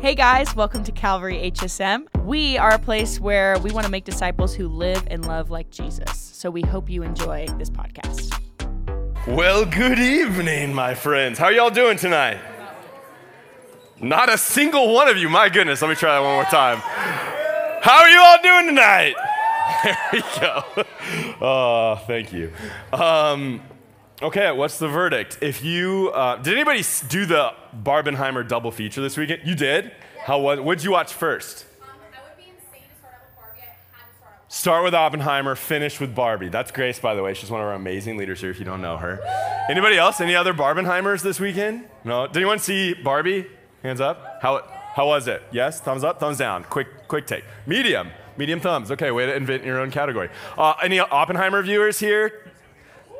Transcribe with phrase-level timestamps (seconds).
[0.00, 2.06] Hey guys, welcome to Calvary HSM.
[2.24, 5.68] We are a place where we want to make disciples who live and love like
[5.68, 6.18] Jesus.
[6.18, 8.32] So we hope you enjoy this podcast.
[9.26, 11.38] Well, good evening, my friends.
[11.38, 12.38] How are y'all doing tonight?
[14.00, 15.28] Not a single one of you.
[15.28, 16.78] My goodness, let me try that one more time.
[17.82, 19.14] How are you all doing tonight?
[19.84, 20.64] There we go.
[21.42, 22.52] Oh, thank you.
[22.92, 23.62] Um,
[24.22, 25.38] okay, what's the verdict?
[25.40, 27.52] If you uh, did anybody do the
[27.82, 29.42] Barbenheimer double feature this weekend?
[29.44, 29.92] You did.
[30.24, 30.60] How was?
[30.60, 31.66] What did you watch first?
[31.80, 33.60] Um, I would be insane to start with Barbie.
[33.60, 36.48] I had to start out with Start with Oppenheimer, finish with Barbie.
[36.48, 37.34] That's Grace, by the way.
[37.34, 39.20] She's one of our amazing leaders here if you don't know her.
[39.68, 40.20] Anybody else?
[40.20, 41.84] Any other Barbenheimers this weekend?
[42.04, 42.26] No?
[42.26, 43.46] Did anyone see Barbie?
[43.82, 44.40] Hands up.
[44.42, 44.62] How,
[44.94, 45.42] how was it?
[45.52, 45.80] Yes?
[45.80, 46.20] Thumbs up?
[46.20, 46.64] Thumbs down.
[46.64, 47.44] Quick, quick take.
[47.66, 48.10] Medium.
[48.36, 48.90] Medium thumbs.
[48.90, 50.30] Okay, way to invent your own category.
[50.56, 52.39] Uh, any Oppenheimer viewers here?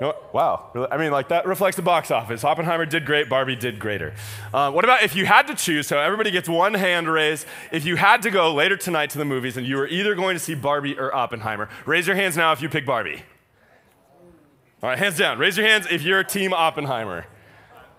[0.00, 0.88] Wow.
[0.90, 2.42] I mean, like that reflects the box office.
[2.42, 4.14] Oppenheimer did great, Barbie did greater.
[4.52, 5.86] Uh, what about if you had to choose?
[5.86, 7.46] So everybody gets one hand raised.
[7.70, 10.34] If you had to go later tonight to the movies and you were either going
[10.36, 13.22] to see Barbie or Oppenheimer, raise your hands now if you pick Barbie.
[14.82, 15.38] All right, hands down.
[15.38, 17.26] Raise your hands if you're Team Oppenheimer.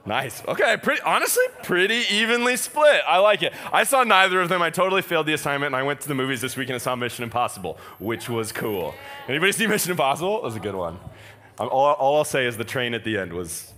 [0.03, 0.41] Nice.
[0.47, 3.01] Okay, pretty honestly, pretty evenly split.
[3.07, 3.53] I like it.
[3.71, 4.59] I saw neither of them.
[4.59, 6.95] I totally failed the assignment, and I went to the movies this weekend and saw
[6.95, 8.95] Mission Impossible, which was cool.
[9.27, 10.37] Anybody see Mission Impossible?
[10.37, 10.97] It was a good one.
[11.67, 13.71] All, all I'll say is the train at the end was.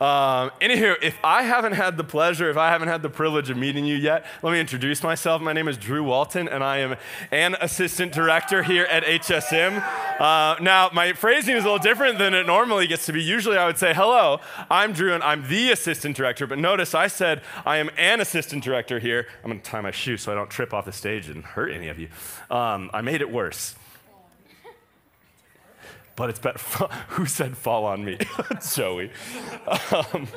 [0.00, 3.58] Um, anywho, if I haven't had the pleasure, if I haven't had the privilege of
[3.58, 5.42] meeting you yet, let me introduce myself.
[5.42, 6.96] My name is Drew Walton, and I am
[7.30, 9.84] an assistant director here at HSM.
[10.18, 13.22] Uh, now, my phrasing is a little different than it normally gets to be.
[13.22, 17.06] Usually, I would say, "Hello, I'm Drew, and I'm the assistant director." But notice I
[17.06, 19.26] said I am an assistant director here.
[19.44, 21.72] I'm going to tie my shoe so I don't trip off the stage and hurt
[21.72, 22.08] any of you.
[22.50, 23.74] Um, I made it worse
[26.16, 26.58] but it's better.
[27.08, 28.18] Who said fall on me?
[28.74, 29.10] Joey.
[29.90, 30.28] Um,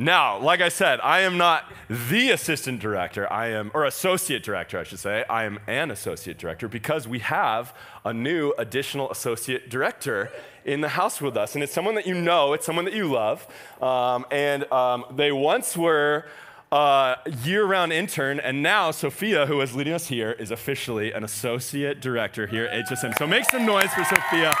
[0.00, 3.30] now, like I said, I am not the assistant director.
[3.32, 5.24] I am, or associate director, I should say.
[5.28, 10.30] I am an associate director because we have a new additional associate director
[10.64, 11.56] in the house with us.
[11.56, 13.44] And it's someone that you know, it's someone that you love.
[13.82, 16.26] Um, and um, they once were
[16.70, 22.00] uh, year-round intern, and now Sophia, who is leading us here, is officially an associate
[22.00, 23.16] director here at HSM.
[23.18, 24.52] So make some noise for Sophia.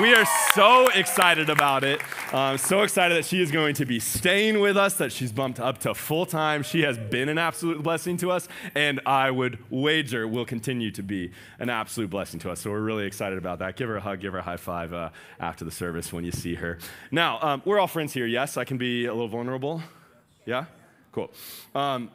[0.00, 2.00] We are so excited about it.
[2.32, 5.58] Um, so excited that she is going to be staying with us, that she's bumped
[5.58, 6.62] up to full time.
[6.62, 11.02] She has been an absolute blessing to us, and I would wager will continue to
[11.02, 12.60] be an absolute blessing to us.
[12.60, 13.76] So we're really excited about that.
[13.76, 15.10] Give her a hug, give her a high five uh,
[15.40, 16.78] after the service when you see her.
[17.10, 18.26] Now, um, we're all friends here.
[18.26, 19.82] Yes, I can be a little vulnerable.
[20.46, 20.66] Yeah?
[21.12, 21.30] Cool.
[21.74, 22.10] Um,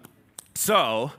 [0.54, 1.12] so,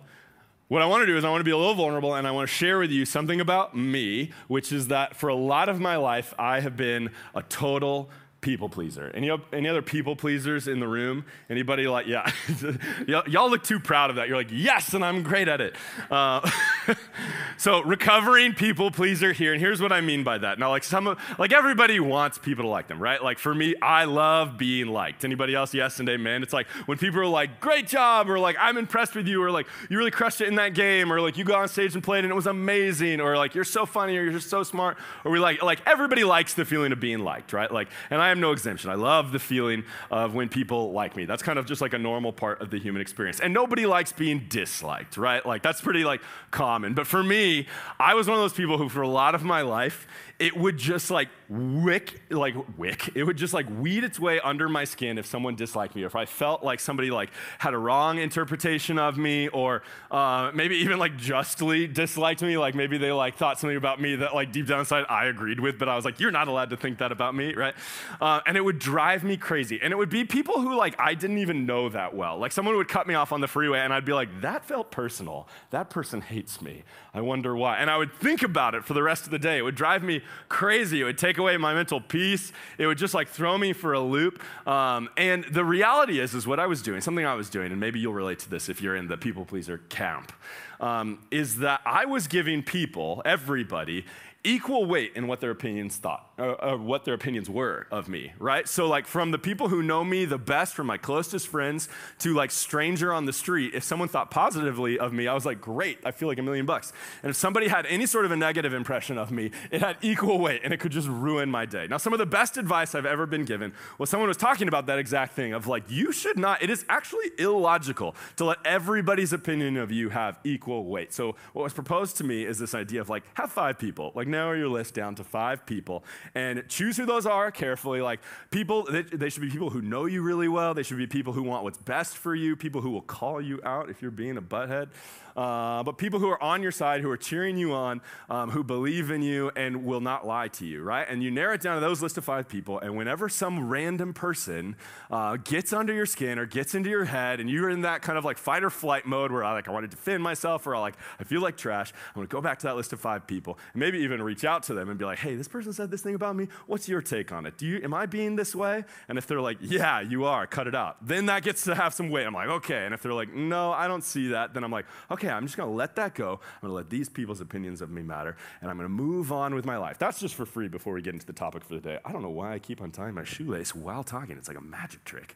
[0.69, 2.31] what I want to do is I want to be a little vulnerable and I
[2.33, 5.79] want to share with you something about me, which is that for a lot of
[5.79, 8.11] my life, I have been a total
[8.41, 9.11] people pleaser.
[9.15, 11.25] Any, any other people pleasers in the room?
[11.51, 12.31] Anybody like, yeah,
[13.07, 14.29] y'all, look too proud of that.
[14.29, 15.77] You're like, yes, and I'm great at it.
[16.11, 16.49] Uh,
[17.57, 20.59] so recovering people pleaser here, and here's what I mean by that.
[20.59, 23.23] Now, like some of, like everybody wants people to like them, right?
[23.23, 25.25] Like for me, I love being liked.
[25.25, 25.75] Anybody else?
[25.75, 26.43] Yes and amen.
[26.43, 29.51] It's like when people are like, great job, or like, I'm impressed with you, or
[29.51, 32.03] like, you really crushed it in that game, or like, you got on stage and
[32.03, 34.97] played and it was amazing, or like, you're so funny, or you're just so smart,
[35.25, 37.71] or we like, like everybody likes the feeling of being liked, right?
[37.71, 38.91] Like, and I am no exemption.
[38.91, 41.25] I love the feeling of when people like me.
[41.25, 43.41] That's kind of just like a normal part of the human experience.
[43.41, 45.45] And nobody likes being disliked, right?
[45.45, 46.21] Like that's pretty like
[46.51, 46.76] common.
[46.95, 47.67] But for me,
[47.99, 50.07] I was one of those people who for a lot of my life,
[50.39, 53.11] it would just like wick, like wick.
[53.15, 56.07] It would just like weed its way under my skin if someone disliked me, or
[56.07, 60.77] if I felt like somebody like had a wrong interpretation of me, or uh, maybe
[60.77, 62.59] even like justly disliked me.
[62.59, 65.59] Like maybe they like thought something about me that like deep down inside I agreed
[65.59, 67.75] with, but I was like, you're not allowed to think that about me, right?
[68.21, 69.81] Uh, and it would drive me crazy.
[69.81, 72.37] And it would be people who like I didn't even know that well.
[72.37, 74.91] Like someone would cut me off on the freeway, and I'd be like, that felt
[74.91, 75.49] personal.
[75.71, 76.83] That person hates me.
[77.15, 77.79] I wonder why.
[77.79, 79.57] And I would think about it for the rest of the day.
[79.57, 81.01] It would drive me crazy.
[81.01, 82.53] It would take away my mental peace.
[82.79, 84.43] It would just like throw me for a loop.
[84.67, 87.81] Um, and the reality is, is what I was doing, something I was doing, and
[87.81, 90.33] maybe you'll relate to this if you're in the people pleaser camp,
[90.81, 94.05] um, is that I was giving people, everybody,
[94.45, 98.69] equal weight in what their opinions thought, or what their opinions were of me, right?
[98.69, 101.89] So, like, from the people who know me the best, from my closest friends
[102.19, 105.61] to like stranger on the street, if someone thought positively of me, I was like,
[105.61, 106.93] great, I feel like a million bucks.
[107.23, 110.39] And if somebody had any sort of a negative impression of me, it had equal
[110.39, 111.87] weight and it could just ruin my day.
[111.89, 114.87] Now, some of the best advice I've ever been given was someone was talking about
[114.87, 119.33] that exact thing of like, you should not, it is actually illogical to let everybody's
[119.33, 121.15] opinion of you have equal weight.
[121.15, 124.29] So, what was proposed to me is this idea of like, have five people, like,
[124.29, 126.05] narrow your list down to five people
[126.35, 128.01] And choose who those are carefully.
[128.01, 128.21] Like
[128.51, 130.75] people, they, they should be people who know you really well.
[130.75, 133.61] They should be people who want what's best for you, people who will call you
[133.65, 134.89] out if you're being a butthead.
[135.37, 138.01] Uh, but people who are on your side, who are cheering you on,
[138.31, 141.07] um, who believe in you and will not lie to you, right?
[141.09, 142.79] And you narrow it down to those list of five people.
[142.79, 144.77] And whenever some random person
[145.11, 148.17] uh, gets under your skin or gets into your head, and you're in that kind
[148.19, 150.75] of like fight or flight mode where I like I want to defend myself or
[150.75, 153.27] I like I feel like trash, I'm gonna go back to that list of five
[153.27, 155.91] people and maybe even reach out to them and be like, hey, this person said
[155.91, 156.49] this thing about me.
[156.67, 157.59] What's your take on it?
[157.59, 158.85] Do you am I being this way?
[159.09, 161.07] And if they're like, yeah, you are, cut it out.
[161.07, 162.27] Then that gets to have some weight.
[162.27, 162.85] I'm like, okay.
[162.85, 165.57] And if they're like, no, I don't see that, then I'm like, okay, I'm just
[165.57, 166.41] gonna let that go.
[166.43, 169.65] I'm gonna let these people's opinions of me matter, and I'm gonna move on with
[169.65, 169.99] my life.
[169.99, 171.99] That's just for free before we get into the topic for the day.
[172.05, 174.37] I don't know why I keep untying my shoelace while talking.
[174.37, 175.35] It's like a magic trick.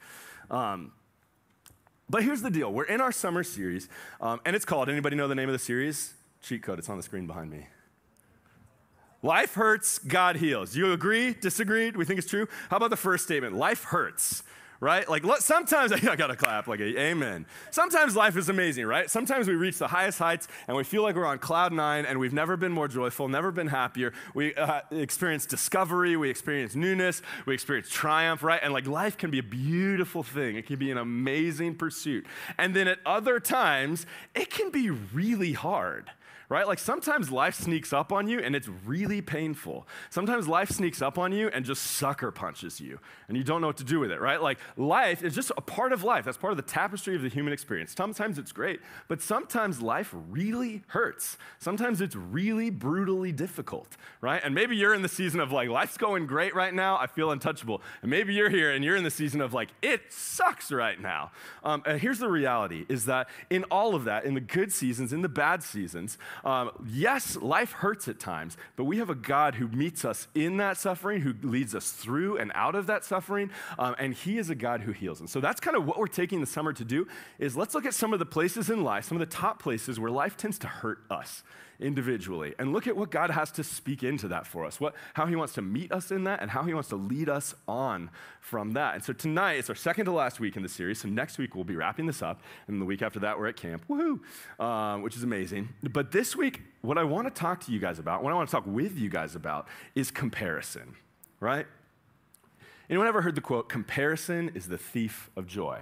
[0.51, 0.93] Um,
[2.09, 3.89] but here's the deal: we're in our summer series,
[4.21, 4.89] um, and it's called.
[4.89, 6.15] Anybody know the name of the series?
[6.43, 6.79] Cheat code.
[6.79, 7.67] It's on the screen behind me.
[9.23, 10.75] Life hurts, God heals.
[10.75, 11.35] You agree?
[11.35, 11.91] Disagree?
[11.91, 12.49] Do we think it's true?
[12.71, 13.55] How about the first statement?
[13.55, 14.43] Life hurts
[14.81, 15.09] right?
[15.09, 17.47] Like sometimes I gotta clap, like amen.
[17.71, 19.11] Sometimes life is amazing, right?
[19.11, 22.19] Sometimes we reach the highest heights and we feel like we're on cloud nine and
[22.19, 24.12] we've never been more joyful, never been happier.
[24.35, 28.61] We uh, experience discovery, we experience newness, we experience triumph, right?
[28.62, 30.56] And like life can be a beautiful thing.
[30.56, 32.27] It can be an amazing pursuit.
[32.59, 36.11] And then at other times, it can be really hard
[36.50, 36.67] right?
[36.67, 39.87] Like sometimes life sneaks up on you and it's really painful.
[40.11, 42.99] Sometimes life sneaks up on you and just sucker punches you
[43.29, 44.43] and you don't know what to do with it, right?
[44.43, 46.25] Like life is just a part of life.
[46.25, 47.94] That's part of the tapestry of the human experience.
[47.97, 51.38] Sometimes it's great, but sometimes life really hurts.
[51.61, 54.43] Sometimes it's really brutally difficult, right?
[54.44, 56.96] And maybe you're in the season of like, life's going great right now.
[56.96, 57.81] I feel untouchable.
[58.03, 61.31] And maybe you're here and you're in the season of like, it sucks right now.
[61.62, 65.12] Um, and here's the reality is that in all of that, in the good seasons,
[65.12, 69.57] in the bad seasons, um, yes, life hurts at times, but we have a God
[69.57, 73.51] who meets us in that suffering, who leads us through and out of that suffering,
[73.79, 75.21] um, and He is a God who heals.
[75.21, 77.07] And so that's kind of what we're taking the summer to do.
[77.39, 79.99] Is let's look at some of the places in life, some of the top places
[79.99, 81.43] where life tends to hurt us
[81.81, 85.27] individually and look at what God has to speak into that for us, what, how
[85.27, 88.11] He wants to meet us in that, and how He wants to lead us on
[88.41, 88.94] from that.
[88.94, 91.00] And so tonight, it's our second to last week in the series.
[91.00, 92.43] So next week, we'll be wrapping this up.
[92.67, 93.85] And the week after that, we're at camp.
[93.88, 94.21] Woohoo!
[94.62, 95.71] Um, which is amazing.
[95.82, 98.49] But this week, what I want to talk to you guys about, what I want
[98.49, 100.94] to talk with you guys about, is comparison,
[101.41, 101.67] right?
[102.88, 105.79] Anyone ever heard the quote, comparison is the thief of joy?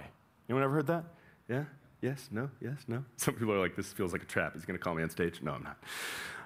[0.47, 1.05] Anyone ever heard that?
[1.47, 1.63] Yeah?
[2.01, 3.03] Yes, no, yes, no.
[3.17, 4.53] Some people are like, this feels like a trap.
[4.53, 5.41] He's going to call me on stage.
[5.41, 5.77] No, I'm not.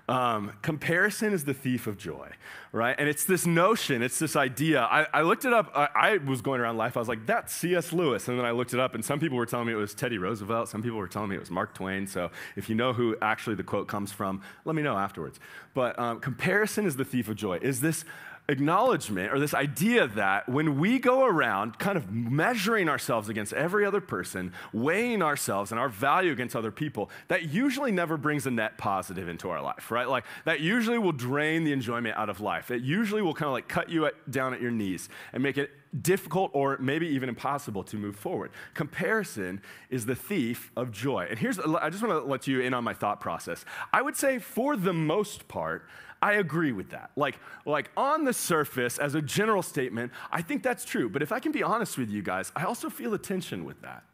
[0.09, 2.29] Um, comparison is the thief of joy,
[2.73, 2.93] right?
[2.99, 4.81] And it's this notion, it's this idea.
[4.81, 5.71] I, I looked it up.
[5.73, 6.97] I, I, was going around life.
[6.97, 7.93] I was like, that's C.S.
[7.93, 8.27] Lewis.
[8.27, 10.17] And then I looked it up, and some people were telling me it was Teddy
[10.17, 10.67] Roosevelt.
[10.67, 12.05] Some people were telling me it was Mark Twain.
[12.05, 15.39] So if you know who actually the quote comes from, let me know afterwards.
[15.73, 17.59] But um, comparison is the thief of joy.
[17.61, 18.03] Is this
[18.49, 23.85] acknowledgement or this idea that when we go around kind of measuring ourselves against every
[23.85, 28.51] other person, weighing ourselves and our value against other people, that usually never brings a
[28.51, 30.09] net positive into our life, right?
[30.09, 32.69] Like that usually will drain the enjoyment out of life.
[32.69, 35.57] It usually will kind of like cut you at, down at your knees and make
[35.57, 38.51] it difficult or maybe even impossible to move forward.
[38.73, 41.27] Comparison is the thief of joy.
[41.29, 43.63] And here's, I just want to let you in on my thought process.
[43.93, 45.87] I would say, for the most part,
[46.23, 47.11] I agree with that.
[47.17, 51.09] Like, like on the surface, as a general statement, I think that's true.
[51.09, 53.81] But if I can be honest with you guys, I also feel a tension with
[53.81, 54.05] that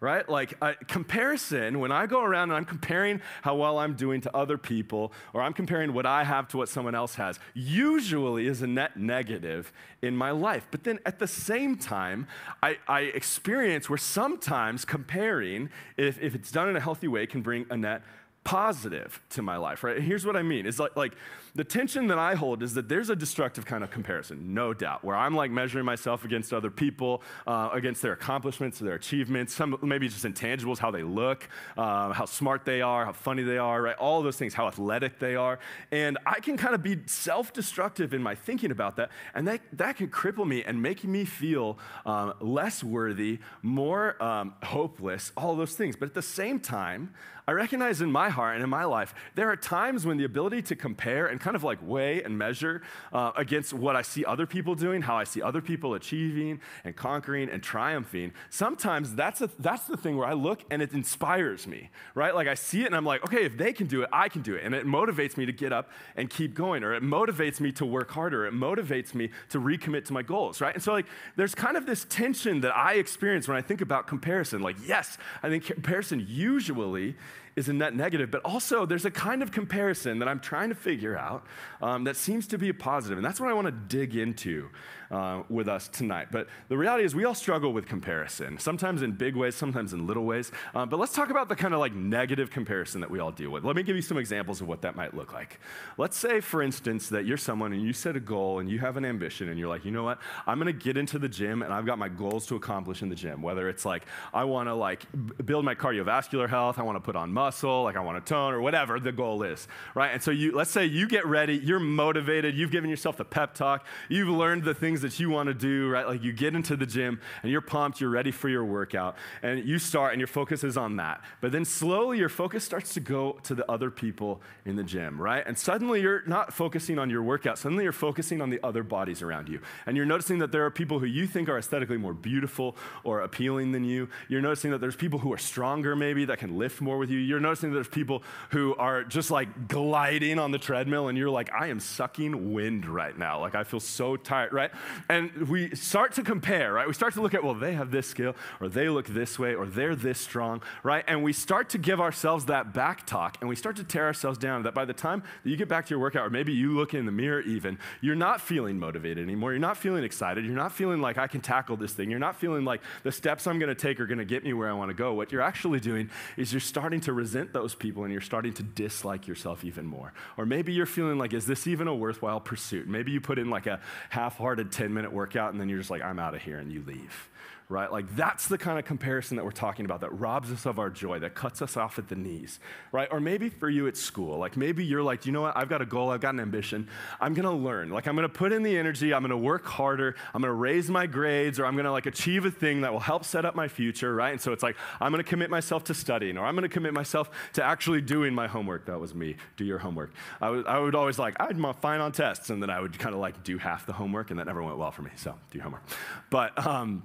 [0.00, 0.28] right?
[0.28, 4.36] Like uh, comparison, when I go around and I'm comparing how well I'm doing to
[4.36, 8.62] other people, or I'm comparing what I have to what someone else has, usually is
[8.62, 10.68] a net negative in my life.
[10.70, 12.28] But then at the same time,
[12.62, 17.42] I, I experience where sometimes comparing, if, if it's done in a healthy way, can
[17.42, 18.02] bring a net
[18.48, 20.00] positive to my life, right?
[20.00, 20.64] Here's what I mean.
[20.64, 21.12] It's like, like
[21.54, 25.04] the tension that I hold is that there's a destructive kind of comparison, no doubt,
[25.04, 29.76] where I'm like measuring myself against other people, uh, against their accomplishments, their achievements, some
[29.82, 33.82] maybe just intangibles, how they look, uh, how smart they are, how funny they are,
[33.82, 33.96] right?
[33.96, 35.58] All those things, how athletic they are.
[35.90, 39.10] And I can kind of be self destructive in my thinking about that.
[39.34, 44.54] And that, that can cripple me and make me feel um, less worthy, more um,
[44.62, 45.96] hopeless, all those things.
[45.96, 47.12] But at the same time,
[47.48, 50.62] I recognize in my heart and in my life, there are times when the ability
[50.62, 54.46] to compare and kind of like weigh and measure uh, against what I see other
[54.46, 59.50] people doing, how I see other people achieving and conquering and triumphing, sometimes that's, a,
[59.58, 62.34] that's the thing where I look and it inspires me, right?
[62.34, 64.42] Like I see it and I'm like, okay, if they can do it, I can
[64.42, 64.62] do it.
[64.64, 67.84] And it motivates me to get up and keep going, or it motivates me to
[67.84, 68.46] work harder.
[68.46, 70.74] It motivates me to recommit to my goals, right?
[70.74, 74.06] And so, like, there's kind of this tension that I experience when I think about
[74.06, 74.62] comparison.
[74.62, 77.16] Like, yes, I think comparison usually
[77.58, 80.76] is a net negative, but also there's a kind of comparison that I'm trying to
[80.76, 81.44] figure out
[81.82, 84.68] um, that seems to be a positive, and that's what I want to dig into
[85.10, 86.28] uh, with us tonight.
[86.30, 90.06] But the reality is, we all struggle with comparison, sometimes in big ways, sometimes in
[90.06, 90.52] little ways.
[90.74, 93.50] Uh, but let's talk about the kind of like negative comparison that we all deal
[93.50, 93.64] with.
[93.64, 95.60] Let me give you some examples of what that might look like.
[95.96, 98.96] Let's say, for instance, that you're someone and you set a goal and you have
[98.96, 101.62] an ambition and you're like, you know what, I'm going to get into the gym
[101.62, 103.42] and I've got my goals to accomplish in the gym.
[103.42, 107.00] Whether it's like I want to like b- build my cardiovascular health, I want to
[107.00, 110.12] put on muscle, like I want to tone, or whatever the goal is, right?
[110.12, 113.54] And so you, let's say you get ready, you're motivated, you've given yourself the pep
[113.54, 116.06] talk, you've learned the things that you want to do, right?
[116.06, 119.64] Like you get into the gym and you're pumped, you're ready for your workout, and
[119.66, 121.22] you start and your focus is on that.
[121.40, 125.20] But then slowly your focus starts to go to the other people in the gym,
[125.20, 125.44] right?
[125.46, 129.22] And suddenly you're not focusing on your workout, suddenly you're focusing on the other bodies
[129.22, 129.60] around you.
[129.86, 133.20] And you're noticing that there are people who you think are aesthetically more beautiful or
[133.20, 134.08] appealing than you.
[134.28, 137.18] You're noticing that there's people who are stronger, maybe, that can lift more with you.
[137.18, 141.30] You're noticing that there's people who are just like gliding on the treadmill, and you're
[141.30, 143.40] like, I am sucking wind right now.
[143.40, 144.70] Like, I feel so tired, right?
[145.08, 146.86] And we start to compare, right?
[146.86, 149.54] We start to look at, well, they have this skill, or they look this way,
[149.54, 151.04] or they're this strong, right?
[151.06, 154.38] And we start to give ourselves that back talk, and we start to tear ourselves
[154.38, 154.62] down.
[154.62, 156.94] That by the time that you get back to your workout, or maybe you look
[156.94, 159.52] in the mirror even, you're not feeling motivated anymore.
[159.52, 160.44] You're not feeling excited.
[160.44, 162.10] You're not feeling like I can tackle this thing.
[162.10, 164.52] You're not feeling like the steps I'm going to take are going to get me
[164.52, 165.14] where I want to go.
[165.14, 168.62] What you're actually doing is you're starting to resent those people and you're starting to
[168.62, 170.14] dislike yourself even more.
[170.38, 172.88] Or maybe you're feeling like, is this even a worthwhile pursuit?
[172.88, 175.90] Maybe you put in like a half hearted 10 minute workout and then you're just
[175.90, 177.28] like, I'm out of here, and you leave
[177.70, 177.92] right?
[177.92, 180.88] Like that's the kind of comparison that we're talking about that robs us of our
[180.88, 182.60] joy, that cuts us off at the knees,
[182.92, 183.08] right?
[183.10, 185.56] Or maybe for you at school, like maybe you're like, you know what?
[185.56, 186.88] I've got a goal, I've got an ambition.
[187.20, 187.90] I'm gonna learn.
[187.90, 191.06] Like I'm gonna put in the energy, I'm gonna work harder, I'm gonna raise my
[191.06, 194.14] grades, or I'm gonna like achieve a thing that will help set up my future,
[194.14, 194.30] right?
[194.30, 197.30] And so it's like, I'm gonna commit myself to studying, or I'm gonna commit myself
[197.52, 198.86] to actually doing my homework.
[198.86, 200.12] That was me, do your homework.
[200.40, 203.20] I would, would always like, I'd fine on tests, and then I would kind of
[203.20, 205.64] like do half the homework, and that never went well for me, so do your
[205.64, 205.82] homework.
[206.30, 207.02] But, um,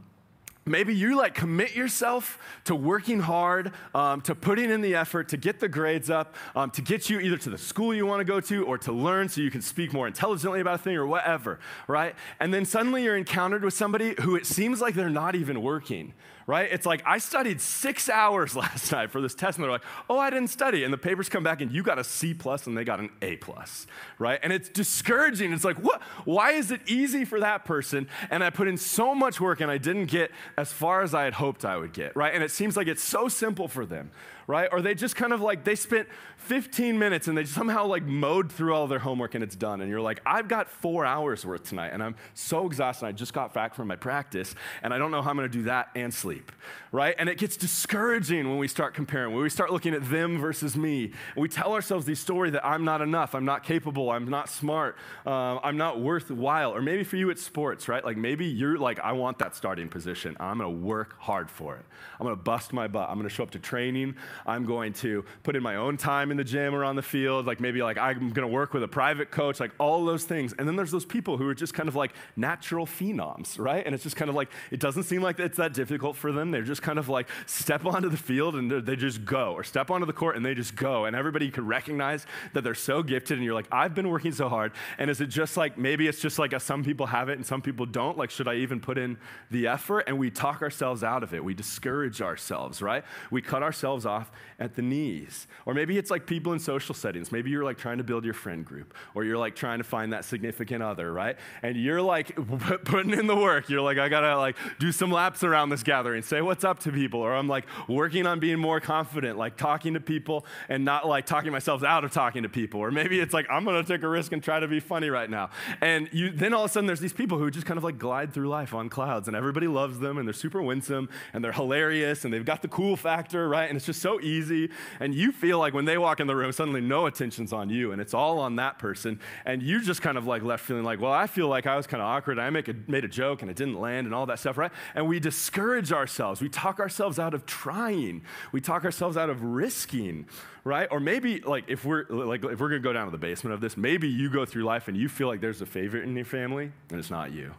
[0.66, 5.38] Maybe you like commit yourself to working hard, um, to putting in the effort, to
[5.38, 8.26] get the grades up, um, to get you either to the school you want to
[8.26, 11.06] go to or to learn so you can speak more intelligently about a thing or
[11.06, 12.16] whatever, right?
[12.40, 16.14] And then suddenly you're encountered with somebody who it seems like they're not even working,
[16.48, 16.70] right?
[16.72, 20.18] It's like, I studied six hours last night for this test, and they're like, oh,
[20.18, 20.84] I didn't study.
[20.84, 23.10] And the papers come back, and you got a C plus, and they got an
[23.22, 23.88] A plus,
[24.20, 24.40] right?
[24.44, 25.54] And it's discouraging.
[25.54, 26.02] It's like, what?
[26.26, 28.08] Why is it easy for that person?
[28.30, 31.24] And I put in so much work, and I didn't get as far as I
[31.24, 32.34] had hoped I would get, right?
[32.34, 34.12] And it seems like it's so simple for them,
[34.48, 34.70] right?
[34.72, 36.08] Or they just kind of like, they spent
[36.38, 39.82] 15 minutes and they somehow like mowed through all their homework and it's done.
[39.82, 43.06] And you're like, I've got four hours worth tonight and I'm so exhausted.
[43.06, 45.64] I just got back from my practice and I don't know how I'm gonna do
[45.64, 46.52] that and sleep,
[46.92, 47.16] right?
[47.18, 50.76] And it gets discouraging when we start comparing, when we start looking at them versus
[50.76, 51.14] me.
[51.38, 54.98] We tell ourselves the story that I'm not enough, I'm not capable, I'm not smart,
[55.26, 56.76] um, I'm not worthwhile.
[56.76, 58.04] Or maybe for you it's sports, right?
[58.04, 60.36] Like maybe you're like, I want that starting position.
[60.40, 61.86] I'm gonna work hard for it.
[62.20, 63.10] I'm gonna bust my butt.
[63.10, 64.16] I'm gonna show up to training.
[64.46, 67.46] I'm going to put in my own time in the gym or on the field.
[67.46, 70.54] Like maybe like I'm gonna work with a private coach, like all those things.
[70.58, 73.86] And then there's those people who are just kind of like natural phenoms, right?
[73.86, 76.52] And it's just kind of like, it doesn't seem like it's that difficult for them.
[76.52, 79.92] They're just kind of like step onto the field and they just go, or step
[79.92, 81.06] onto the court and they just go.
[81.06, 83.38] And everybody can recognize that they're so gifted.
[83.38, 84.72] And you're like, I've been working so hard.
[84.98, 87.46] And is it just like, maybe it's just like a, some people have it and
[87.46, 88.18] some people don't?
[88.18, 89.18] Like, should I even put in
[89.52, 90.06] the effort?
[90.08, 91.44] And we talk ourselves out of it.
[91.44, 93.04] We discourage ourselves, right?
[93.32, 94.23] We cut ourselves off
[94.60, 95.48] at the knees.
[95.66, 97.32] Or maybe it's like people in social settings.
[97.32, 100.14] Maybe you're like trying to build your friend group, or you're like trying to find
[100.14, 101.38] that significant other, right?
[101.62, 102.36] And you're like
[102.86, 103.70] putting in the work.
[103.70, 106.92] You're like, I gotta like do some laps around this gathering, say what's up to
[106.92, 111.08] people, or I'm like working on being more confident, like talking to people and not
[111.08, 112.80] like talking myself out of talking to people.
[112.80, 115.30] Or maybe it's like, I'm gonna take a risk and try to be funny right
[115.30, 115.50] now.
[115.82, 117.98] And you, then all of a sudden there's these people who just kind of like
[117.98, 121.52] glide through life on clouds, and everybody loves them, and they're super winsome, and they're
[121.52, 123.70] hilarious, and they've got the cool factor, right?
[123.70, 124.70] And it's just so easy.
[125.00, 127.92] And you feel like when they walk in the room, suddenly no attention's on you,
[127.92, 129.20] and it's all on that person.
[129.46, 131.88] And you just kind of like left feeling like, well, I feel like I was
[131.88, 132.40] kind of awkward.
[132.40, 134.72] I make a, made a joke and it didn't land and all that stuff, right?
[134.96, 136.42] And we discourage ourselves.
[136.42, 138.24] We talk ourselves out of trying.
[138.52, 140.28] We talk ourselves out of risking,
[140.64, 140.88] right?
[140.92, 143.62] Or maybe like if we're like if we're gonna go down to the basement of
[143.62, 146.26] this, maybe you go through life and you feel like there's a favorite in your
[146.26, 147.54] family and it's not you.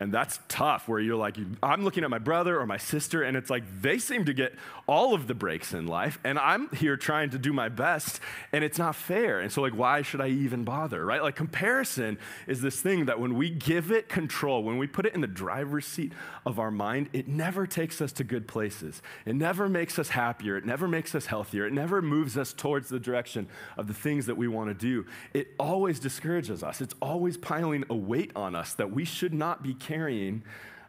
[0.00, 3.36] And that's tough where you're like, I'm looking at my brother or my sister, and
[3.36, 4.54] it's like they seem to get
[4.88, 8.18] all of the breaks in life, and I'm here trying to do my best,
[8.50, 9.40] and it's not fair.
[9.40, 11.22] And so, like, why should I even bother, right?
[11.22, 15.14] Like, comparison is this thing that when we give it control, when we put it
[15.14, 16.12] in the driver's seat
[16.46, 19.02] of our mind, it never takes us to good places.
[19.26, 20.56] It never makes us happier.
[20.56, 21.66] It never makes us healthier.
[21.66, 25.04] It never moves us towards the direction of the things that we want to do.
[25.34, 26.80] It always discourages us.
[26.80, 30.42] It's always piling a weight on us that we should not be carrying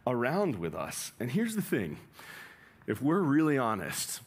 [0.06, 1.12] around with us.
[1.20, 1.98] And here's the thing
[2.86, 4.22] if we're really honest,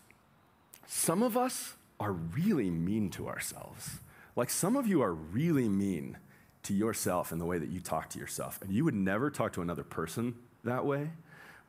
[0.87, 3.99] some of us are really mean to ourselves.
[4.35, 6.19] Like some of you are really mean
[6.65, 8.61] to yourself in the way that you talk to yourself.
[8.63, 11.11] And you would never talk to another person that way.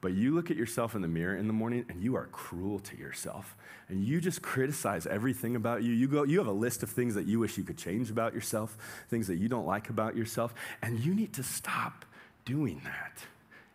[0.01, 2.79] But you look at yourself in the mirror in the morning and you are cruel
[2.79, 3.55] to yourself.
[3.87, 5.93] And you just criticize everything about you.
[5.93, 8.33] You, go, you have a list of things that you wish you could change about
[8.33, 8.77] yourself,
[9.09, 10.55] things that you don't like about yourself.
[10.81, 12.05] And you need to stop
[12.45, 13.25] doing that.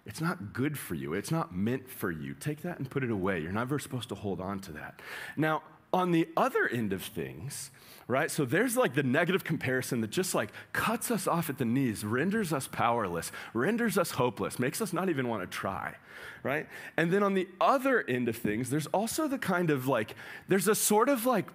[0.07, 1.13] It's not good for you.
[1.13, 2.35] It's not meant for you.
[2.35, 3.41] Take that and put it away.
[3.41, 5.01] You're never supposed to hold on to that.
[5.37, 5.63] Now,
[5.93, 7.71] on the other end of things,
[8.07, 8.31] right?
[8.31, 12.05] So there's like the negative comparison that just like cuts us off at the knees,
[12.05, 15.95] renders us powerless, renders us hopeless, makes us not even want to try,
[16.43, 16.67] right?
[16.97, 20.15] And then on the other end of things, there's also the kind of like,
[20.49, 21.47] there's a sort of like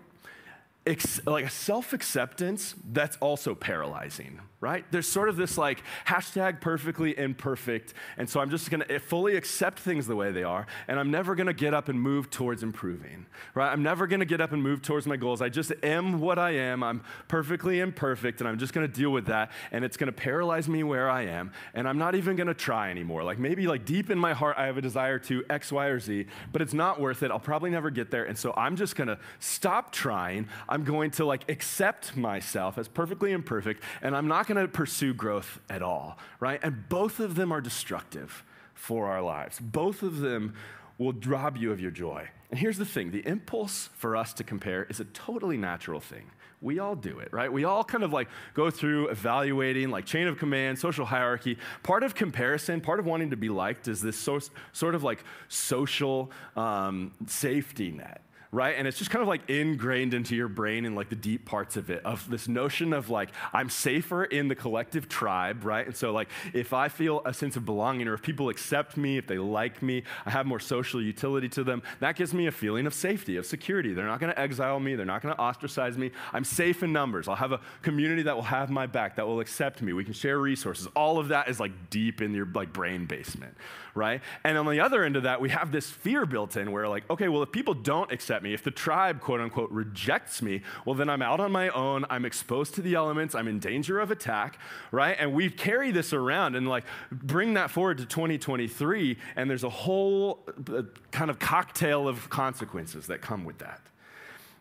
[0.85, 4.85] ex- like a self acceptance that's also paralyzing, right?
[4.91, 7.93] There's sort of this like hashtag perfectly imperfect.
[8.17, 10.65] And so I'm just going to eh, fully accept things the way they are.
[10.87, 13.71] And I'm never going to get up and move towards improving, right?
[13.71, 15.41] I'm never going to get up and move towards my goals.
[15.41, 16.83] I just am what I am.
[16.83, 18.41] I'm perfectly imperfect.
[18.41, 19.51] And I'm just going to deal with that.
[19.71, 21.51] And it's going to paralyze me where I am.
[21.73, 23.23] And I'm not even going to try anymore.
[23.23, 25.99] Like maybe like deep in my heart, I have a desire to X, Y, or
[25.99, 27.29] Z, but it's not worth it.
[27.29, 28.23] I'll probably never get there.
[28.23, 30.47] And so I'm just going to stop trying.
[30.69, 33.83] I'm going to like accept myself as perfectly imperfect.
[34.01, 36.59] And I'm not going to pursue growth at all, right?
[36.63, 38.43] And both of them are destructive
[38.73, 39.59] for our lives.
[39.59, 40.53] Both of them
[40.97, 42.29] will rob you of your joy.
[42.51, 46.31] And here's the thing the impulse for us to compare is a totally natural thing.
[46.61, 47.51] We all do it, right?
[47.51, 51.57] We all kind of like go through evaluating, like chain of command, social hierarchy.
[51.83, 54.39] Part of comparison, part of wanting to be liked is this so,
[54.71, 58.24] sort of like social um, safety net
[58.55, 58.75] right?
[58.77, 61.75] And it's just kind of like ingrained into your brain and like the deep parts
[61.75, 65.85] of it, of this notion of like, I'm safer in the collective tribe, right?
[65.85, 69.17] And so, like, if I feel a sense of belonging or if people accept me,
[69.17, 72.51] if they like me, I have more social utility to them, that gives me a
[72.51, 73.93] feeling of safety, of security.
[73.93, 76.11] They're not gonna exile me, they're not gonna ostracize me.
[76.31, 77.27] I'm safe in numbers.
[77.27, 79.91] I'll have a community that will have my back, that will accept me.
[79.91, 80.87] We can share resources.
[80.95, 83.53] All of that is like deep in your like brain basement,
[83.95, 84.21] right?
[84.43, 87.09] And on the other end of that, we have this fear built in where, like,
[87.09, 90.95] okay, well, if people don't accept me, if the tribe, quote unquote, rejects me, well,
[90.95, 92.05] then I'm out on my own.
[92.09, 93.33] I'm exposed to the elements.
[93.33, 94.59] I'm in danger of attack,
[94.91, 95.15] right?
[95.17, 99.69] And we carry this around and, like, bring that forward to 2023, and there's a
[99.69, 103.81] whole uh, kind of cocktail of consequences that come with that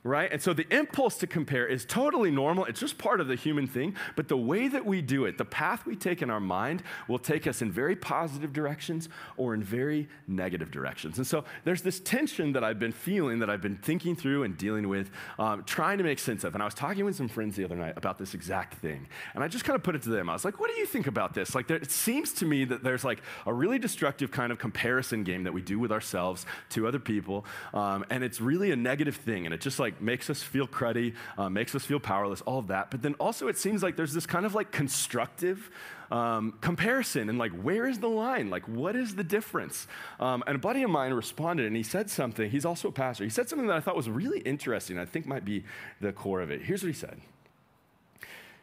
[0.05, 0.31] right?
[0.31, 2.67] And so the impulse to compare is totally normal.
[2.67, 3.97] It's just part of the human thing.
[4.17, 7.19] But the way that we do it, the path we take in our mind, will
[7.19, 11.17] take us in very positive directions or in very negative directions.
[11.17, 14.59] And so there's this tension that I've been feeling, that I've been thinking through and
[14.59, 16.55] dealing with, um, trying to make sense of.
[16.55, 19.09] And I was talking with some friends the other night about this exact thing.
[19.35, 20.29] And I just kind of put it to them.
[20.29, 21.55] I was like, what do you think about this?
[21.55, 25.25] Like, there, it seems to me that there's like a really destructive kind of comparison
[25.25, 27.47] game that we do with ourselves to other people.
[27.73, 29.47] Um, and it's really a negative thing.
[29.47, 32.59] And it just like, like makes us feel cruddy, uh, makes us feel powerless, all
[32.59, 32.90] of that.
[32.90, 35.70] But then also it seems like there's this kind of like constructive
[36.11, 38.50] um, comparison and like where is the line?
[38.50, 39.87] Like what is the difference?
[40.20, 42.50] Um, and a buddy of mine responded and he said something.
[42.50, 43.24] He's also a pastor.
[43.24, 44.98] He said something that I thought was really interesting.
[44.98, 45.64] I think might be
[46.00, 46.62] the core of it.
[46.62, 47.20] Here's what he said.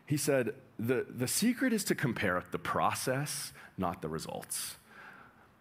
[0.05, 4.75] He said, the, the secret is to compare the process, not the results.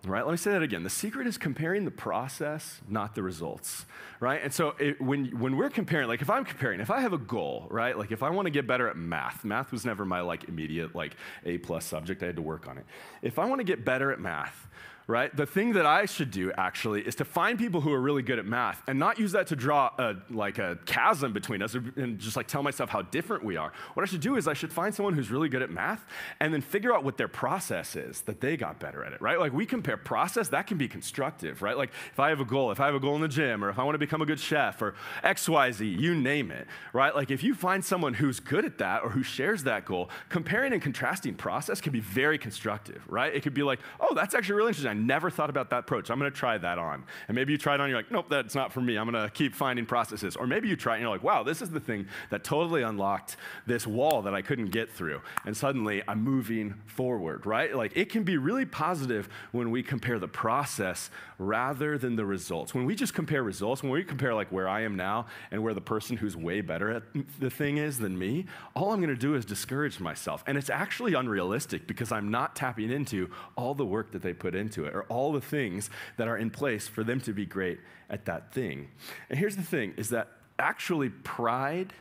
[0.07, 0.25] Right?
[0.25, 0.83] Let me say that again.
[0.83, 3.85] The secret is comparing the process, not the results.
[4.19, 4.41] Right?
[4.43, 7.19] And so it, when, when we're comparing, like if I'm comparing, if I have a
[7.19, 7.97] goal, right?
[7.97, 10.95] Like if I want to get better at math, math was never my like immediate
[10.95, 12.23] like A plus subject.
[12.23, 12.87] I had to work on it.
[13.21, 14.69] If I want to get better at math,
[15.11, 15.37] right?
[15.37, 18.38] The thing that I should do actually is to find people who are really good
[18.38, 22.18] at math and not use that to draw a, like a chasm between us and
[22.18, 23.73] just like tell myself how different we are.
[23.94, 26.07] What I should do is I should find someone who's really good at math
[26.38, 29.38] and then figure out what their process is that they got better at it, right?
[29.38, 31.77] Like we compare process, that can be constructive, right?
[31.77, 33.68] Like if I have a goal, if I have a goal in the gym or
[33.68, 34.94] if I want to become a good chef or
[35.25, 37.14] XYZ, you name it, right?
[37.14, 40.73] Like if you find someone who's good at that or who shares that goal, comparing
[40.73, 43.35] and contrasting process can be very constructive, right?
[43.35, 46.11] It could be like, oh, that's actually really interesting never thought about that approach.
[46.11, 47.05] I'm going to try that on.
[47.29, 48.97] And maybe you try it on, you're like, nope, that's not for me.
[48.97, 50.37] I'm going to keep finding processes.
[50.37, 52.83] Or maybe you try it and you're like, wow, this is the thing that totally
[52.83, 53.37] unlocked
[53.67, 55.21] this wall that I couldn't get through.
[55.45, 57.75] And suddenly I'm moving forward, right?
[57.75, 62.75] Like it can be really positive when we compare the process rather than the results.
[62.75, 65.75] When we just compare results, when we compare like where I am now and where
[65.75, 67.03] the person who's way better at
[67.39, 70.45] the thing is than me, all I'm going to do is discourage myself.
[70.47, 74.55] And it's actually unrealistic because I'm not tapping into all the work that they put
[74.55, 77.79] into it or all the things that are in place for them to be great
[78.09, 78.88] at that thing.
[79.29, 81.92] And here's the thing is that actually pride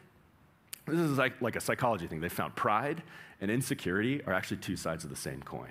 [0.85, 2.19] this is like, like a psychology thing.
[2.19, 3.03] They found pride
[3.41, 5.69] and insecurity are actually two sides of the same coin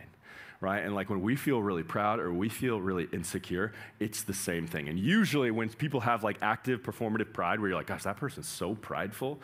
[0.60, 0.84] right?
[0.84, 4.66] And like when we feel really proud or we feel really insecure, it's the same
[4.66, 4.88] thing.
[4.88, 8.48] And usually when people have like active performative pride, where you're like, gosh, that person's
[8.48, 9.38] so prideful,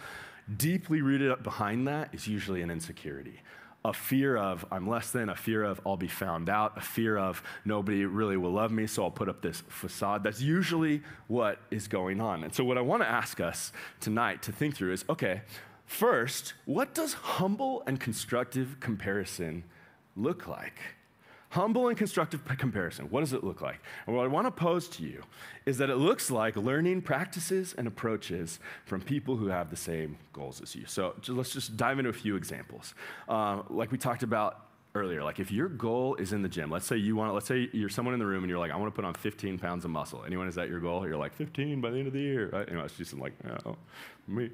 [0.57, 3.41] deeply rooted up behind that is usually an insecurity.
[3.85, 7.19] A fear of I'm less than, a fear of I'll be found out, a fear
[7.19, 10.25] of nobody really will love me, so I'll put up this facade.
[10.25, 12.45] That's usually what is going on.
[12.45, 15.43] And so, what I want to ask us tonight to think through is okay,
[15.87, 19.65] First, what does humble and constructive comparison
[20.17, 20.81] look like?
[21.55, 23.81] Humble and constructive comparison, what does it look like?
[24.09, 25.23] And what I want to pose to you
[25.67, 30.19] is that it looks like learning practices and approaches from people who have the same
[30.33, 30.85] goals as you.
[30.87, 32.93] So let's just dive into a few examples.
[33.29, 36.87] Uh, like we talked about earlier, like if your goal is in the gym, let's
[36.87, 38.93] say you want, let's say you're someone in the room and you're like, I want
[38.93, 40.23] to put on 15 pounds of muscle.
[40.25, 41.05] Anyone is that your goal?
[41.07, 42.69] You're like 15 by the end of the year, right?
[42.69, 43.33] You know, it's just like,
[43.67, 43.77] oh,
[44.29, 44.51] me.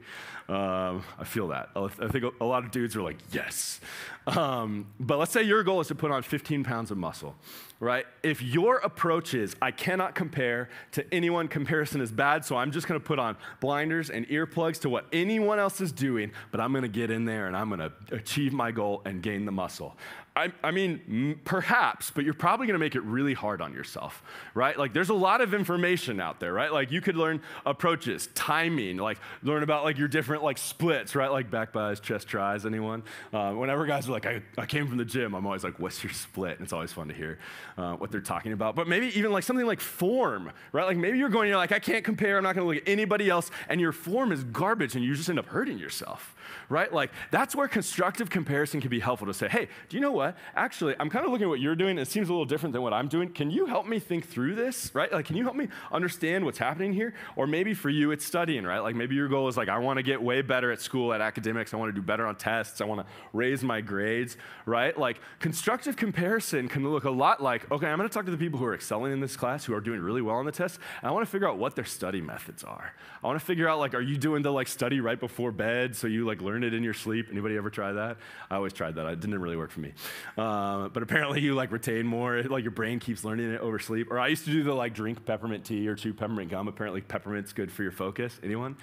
[0.48, 1.68] Um, I feel that.
[1.76, 3.80] I think a lot of dudes are like, yes.
[4.26, 7.36] Um, but let's say your goal is to put on 15 pounds of muscle,
[7.80, 8.06] right?
[8.22, 12.86] If your approach is, I cannot compare to anyone, comparison is bad, so I'm just
[12.86, 16.88] gonna put on blinders and earplugs to what anyone else is doing, but I'm gonna
[16.88, 19.96] get in there and I'm gonna achieve my goal and gain the muscle.
[20.36, 24.22] I, I mean, perhaps, but you're probably to make it really hard on yourself,
[24.54, 24.78] right?
[24.78, 26.72] Like, there's a lot of information out there, right?
[26.72, 31.30] Like, you could learn approaches, timing, like, learn about like your different like splits, right?
[31.30, 32.64] Like back bis, chest tris.
[32.64, 33.02] Anyone?
[33.32, 36.02] Uh, whenever guys are like, I, I came from the gym, I'm always like, what's
[36.02, 36.52] your split?
[36.52, 37.38] And it's always fun to hear
[37.76, 38.74] uh, what they're talking about.
[38.74, 40.86] But maybe even like something like form, right?
[40.86, 42.36] Like maybe you're going, you're like, I can't compare.
[42.36, 45.14] I'm not going to look at anybody else, and your form is garbage, and you
[45.14, 46.34] just end up hurting yourself
[46.68, 46.92] right?
[46.92, 50.36] Like that's where constructive comparison can be helpful to say, hey, do you know what?
[50.54, 51.98] Actually, I'm kind of looking at what you're doing.
[51.98, 53.30] It seems a little different than what I'm doing.
[53.30, 55.12] Can you help me think through this, right?
[55.12, 57.14] Like, can you help me understand what's happening here?
[57.36, 58.80] Or maybe for you, it's studying, right?
[58.80, 61.20] Like maybe your goal is like, I want to get way better at school at
[61.20, 61.74] academics.
[61.74, 62.80] I want to do better on tests.
[62.80, 64.96] I want to raise my grades, right?
[64.96, 68.36] Like constructive comparison can look a lot like, okay, I'm going to talk to the
[68.36, 70.78] people who are excelling in this class, who are doing really well on the test,
[71.00, 72.92] and I want to figure out what their study methods are.
[73.22, 75.96] I want to figure out like, are you doing the like study right before bed
[75.96, 77.28] so you like learn it in your sleep?
[77.30, 78.18] Anybody ever try that?
[78.50, 79.06] I always tried that.
[79.06, 79.92] It didn't really work for me.
[80.36, 84.10] Uh, but apparently you like retain more, like your brain keeps learning it over sleep.
[84.10, 86.68] Or I used to do the like drink peppermint tea or chew peppermint gum.
[86.68, 88.38] Apparently peppermint's good for your focus.
[88.42, 88.76] Anyone?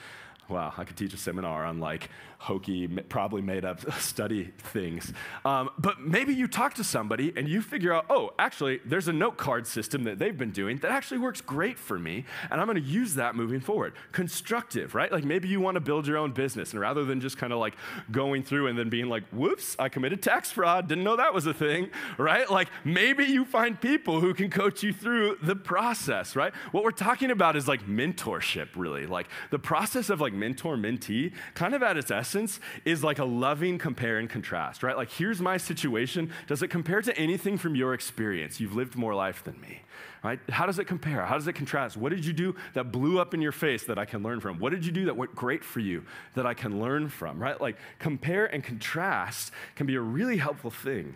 [0.49, 5.11] Wow, I could teach a seminar on like hokey, probably made up study things.
[5.43, 9.13] Um, but maybe you talk to somebody and you figure out, oh, actually, there's a
[9.13, 12.67] note card system that they've been doing that actually works great for me, and I'm
[12.67, 13.93] going to use that moving forward.
[14.11, 15.11] Constructive, right?
[15.11, 17.59] Like maybe you want to build your own business, and rather than just kind of
[17.59, 17.73] like
[18.11, 21.47] going through and then being like, whoops, I committed tax fraud, didn't know that was
[21.47, 22.49] a thing, right?
[22.49, 26.53] Like maybe you find people who can coach you through the process, right?
[26.71, 29.07] What we're talking about is like mentorship, really.
[29.07, 33.19] Like the process of like mentor mentee, kind of at its essence essence is like
[33.19, 34.97] a loving compare and contrast, right?
[34.97, 36.31] Like, here's my situation.
[36.47, 38.59] Does it compare to anything from your experience?
[38.59, 39.79] You've lived more life than me,
[40.23, 40.39] right?
[40.49, 41.25] How does it compare?
[41.25, 41.95] How does it contrast?
[41.95, 44.59] What did you do that blew up in your face that I can learn from?
[44.59, 46.03] What did you do that went great for you
[46.35, 47.59] that I can learn from, right?
[47.59, 51.15] Like, compare and contrast can be a really helpful thing.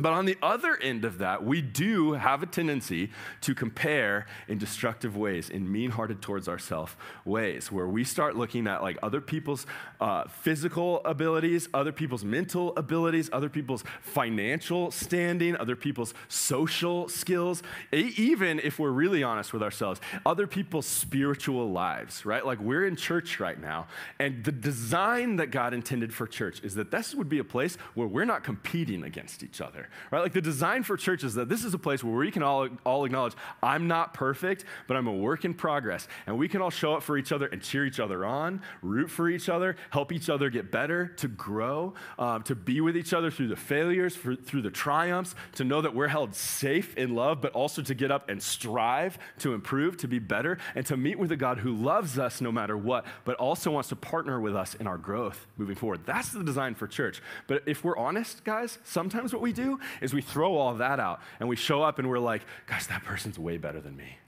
[0.00, 4.58] But on the other end of that, we do have a tendency to compare in
[4.58, 9.20] destructive ways, in mean hearted towards ourselves ways, where we start looking at like other
[9.20, 9.66] people's
[10.00, 17.62] uh, physical abilities, other people's mental abilities, other people's financial standing, other people's social skills,
[17.92, 22.46] even if we're really honest with ourselves, other people's spiritual lives, right?
[22.46, 23.88] Like we're in church right now,
[24.20, 27.76] and the design that God intended for church is that this would be a place
[27.94, 30.20] where we're not competing against each other right?
[30.20, 32.68] Like the design for church is that this is a place where we can all,
[32.84, 36.08] all acknowledge, I'm not perfect, but I'm a work in progress.
[36.26, 39.10] And we can all show up for each other and cheer each other on, root
[39.10, 43.12] for each other, help each other get better, to grow, um, to be with each
[43.12, 47.14] other through the failures, for, through the triumphs, to know that we're held safe in
[47.14, 50.96] love, but also to get up and strive to improve, to be better, and to
[50.96, 54.40] meet with a God who loves us no matter what, but also wants to partner
[54.40, 56.00] with us in our growth moving forward.
[56.06, 57.22] That's the design for church.
[57.46, 61.00] But if we're honest, guys, sometimes what we do do is we throw all that
[61.00, 64.18] out and we show up and we're like, gosh, that person's way better than me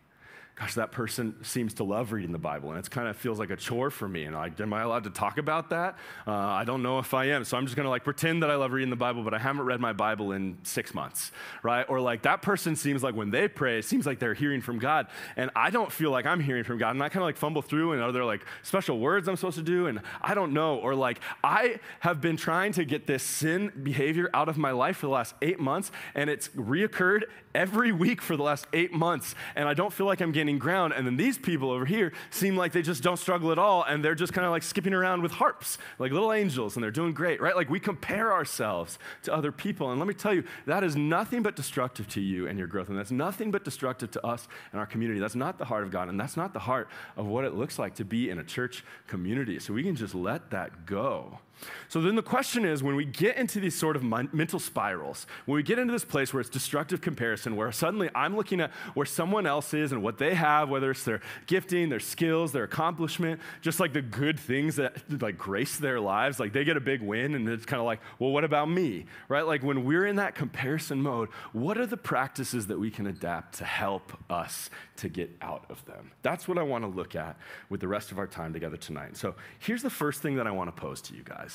[0.61, 3.49] gosh, that person seems to love reading the Bible, and it kind of feels like
[3.49, 4.25] a chore for me.
[4.25, 5.97] And like, am I allowed to talk about that?
[6.27, 7.47] Uh, I don't know if I am.
[7.47, 9.39] So I'm just going to like pretend that I love reading the Bible, but I
[9.39, 11.89] haven't read my Bible in six months, right?
[11.89, 14.79] Or like that person seems like when they pray, it seems like they're hearing from
[14.79, 17.39] God, and I don't feel like I'm hearing from God, and I kind of like
[17.39, 20.53] fumble through, and are there like special words I'm supposed to do, and I don't
[20.53, 20.77] know.
[20.77, 24.99] Or like I have been trying to get this sin behavior out of my life
[24.99, 27.23] for the last eight months, and it's reoccurred
[27.55, 30.93] every week for the last eight months, and I don't feel like I'm gaining ground.
[30.93, 34.05] And then these people over here seem like they just don't struggle at all, and
[34.05, 37.13] they're just kind of like skipping around with harps, like little angels, and they're doing
[37.13, 37.57] great, right?
[37.57, 39.91] Like we compare ourselves to other people.
[39.91, 42.89] And let me tell you, that is nothing but destructive to you and your growth,
[42.89, 45.21] and that's nothing but destructive to us and our community.
[45.21, 47.79] That's not the heart of God, and that's not the heart of what it looks
[47.79, 49.59] like to be in a church community.
[49.59, 51.39] So we can just let that go.
[51.89, 55.57] So then the question is when we get into these sort of mental spirals, when
[55.57, 59.07] we get into this place where it's destructive comparison, where suddenly I'm looking at where
[59.07, 63.41] someone else is and what they have, whether it's their gifting, their skills, their accomplishment,
[63.61, 67.03] just like the good things that like grace their lives, like they get a big
[67.03, 69.07] win and it's kind of like, well, what about me?
[69.29, 69.47] Right?
[69.47, 73.59] Like when we're in that comparison mode, what are the practices that we can adapt
[73.59, 76.13] to help us to get out of them?
[76.23, 77.37] That's what I want to look at
[77.69, 79.17] with the rest of our time together tonight.
[79.17, 81.50] So here's the first thing that I want to pose to you guys.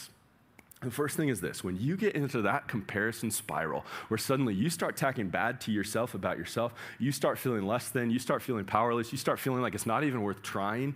[0.85, 4.69] The first thing is this when you get into that comparison spiral where suddenly you
[4.69, 8.65] start talking bad to yourself about yourself, you start feeling less than, you start feeling
[8.65, 10.93] powerless, you start feeling like it's not even worth trying,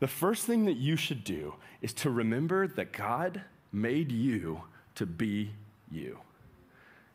[0.00, 4.62] the first thing that you should do is to remember that God made you
[4.96, 5.52] to be
[5.88, 6.18] you.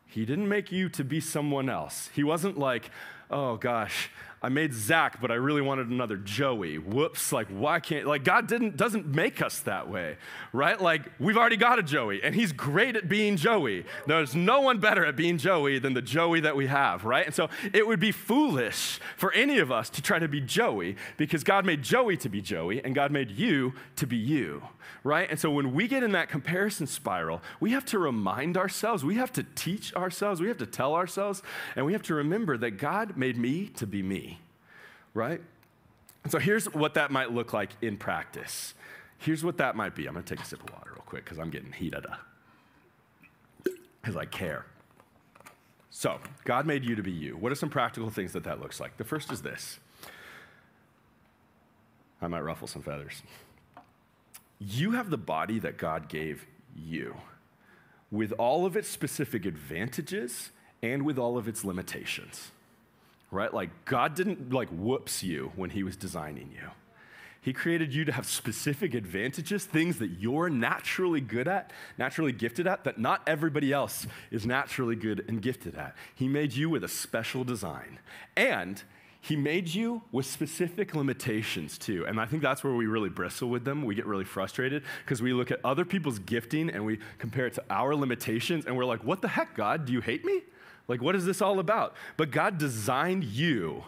[0.05, 2.09] He didn't make you to be someone else.
[2.13, 2.89] He wasn't like,
[3.29, 4.09] oh gosh,
[4.43, 6.77] I made Zach, but I really wanted another Joey.
[6.77, 10.17] Whoops, like why can't like God didn't doesn't make us that way,
[10.51, 10.79] right?
[10.79, 13.85] Like we've already got a Joey and he's great at being Joey.
[14.05, 17.25] There's no one better at being Joey than the Joey that we have, right?
[17.25, 20.97] And so it would be foolish for any of us to try to be Joey
[21.15, 24.61] because God made Joey to be Joey and God made you to be you,
[25.05, 25.29] right?
[25.29, 29.15] And so when we get in that comparison spiral, we have to remind ourselves, we
[29.15, 31.41] have to teach ourselves, we have to tell ourselves,
[31.77, 34.32] and we have to remember that God made me to be me
[35.13, 35.41] right?
[36.29, 38.73] So here's what that might look like in practice.
[39.17, 40.07] Here's what that might be.
[40.07, 42.19] I'm going to take a sip of water real quick because I'm getting heated up.
[44.01, 44.65] Because I care.
[45.89, 47.37] So, God made you to be you.
[47.37, 48.97] What are some practical things that that looks like?
[48.97, 49.79] The first is this
[52.21, 53.21] I might ruffle some feathers.
[54.59, 56.45] You have the body that God gave
[56.75, 57.15] you
[58.09, 62.51] with all of its specific advantages and with all of its limitations
[63.33, 63.53] right?
[63.53, 66.69] Like God didn't like whoops you when he was designing you.
[67.41, 72.67] He created you to have specific advantages, things that you're naturally good at, naturally gifted
[72.67, 75.93] at, that not everybody else is naturally good and gifted at.
[76.15, 77.99] He made you with a special design.
[78.37, 78.81] And
[79.19, 82.05] he made you with specific limitations too.
[82.05, 83.83] And I think that's where we really bristle with them.
[83.83, 87.53] We get really frustrated because we look at other people's gifting and we compare it
[87.55, 89.85] to our limitations and we're like, what the heck, God?
[89.85, 90.43] Do you hate me?
[90.87, 91.95] Like, what is this all about?
[92.17, 93.85] But God designed you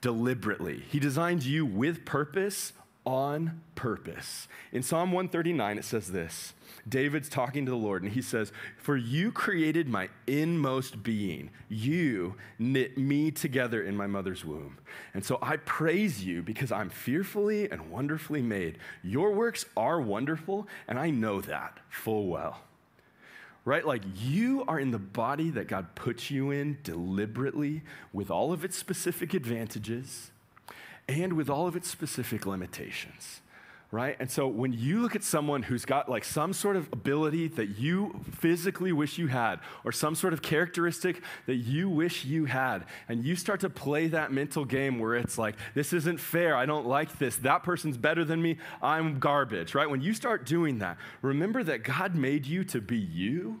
[0.00, 2.72] deliberately, He designed you with purpose
[3.08, 4.48] on purpose.
[4.70, 6.52] In Psalm 139, it says this
[6.86, 11.48] David's talking to the Lord, and he says, For you created my inmost being.
[11.70, 14.76] You knit me together in my mother's womb.
[15.14, 18.76] And so I praise you because I'm fearfully and wonderfully made.
[19.02, 22.60] Your works are wonderful, and I know that full well
[23.68, 23.86] right?
[23.86, 27.82] Like you are in the body that God puts you in deliberately
[28.14, 30.30] with all of its specific advantages
[31.06, 33.42] and with all of its specific limitations
[33.90, 34.16] right?
[34.20, 37.78] And so when you look at someone who's got like some sort of ability that
[37.78, 42.84] you physically wish you had, or some sort of characteristic that you wish you had,
[43.08, 46.66] and you start to play that mental game where it's like, this isn't fair, I
[46.66, 49.88] don't like this, that person's better than me, I'm garbage, right?
[49.88, 53.60] When you start doing that, remember that God made you to be you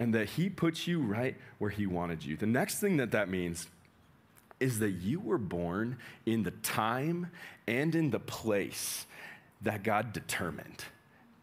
[0.00, 2.36] and that He puts you right where He wanted you.
[2.36, 3.68] The next thing that that means
[4.58, 7.30] is that you were born in the time
[7.68, 9.06] and in the place
[9.62, 10.84] that God determined.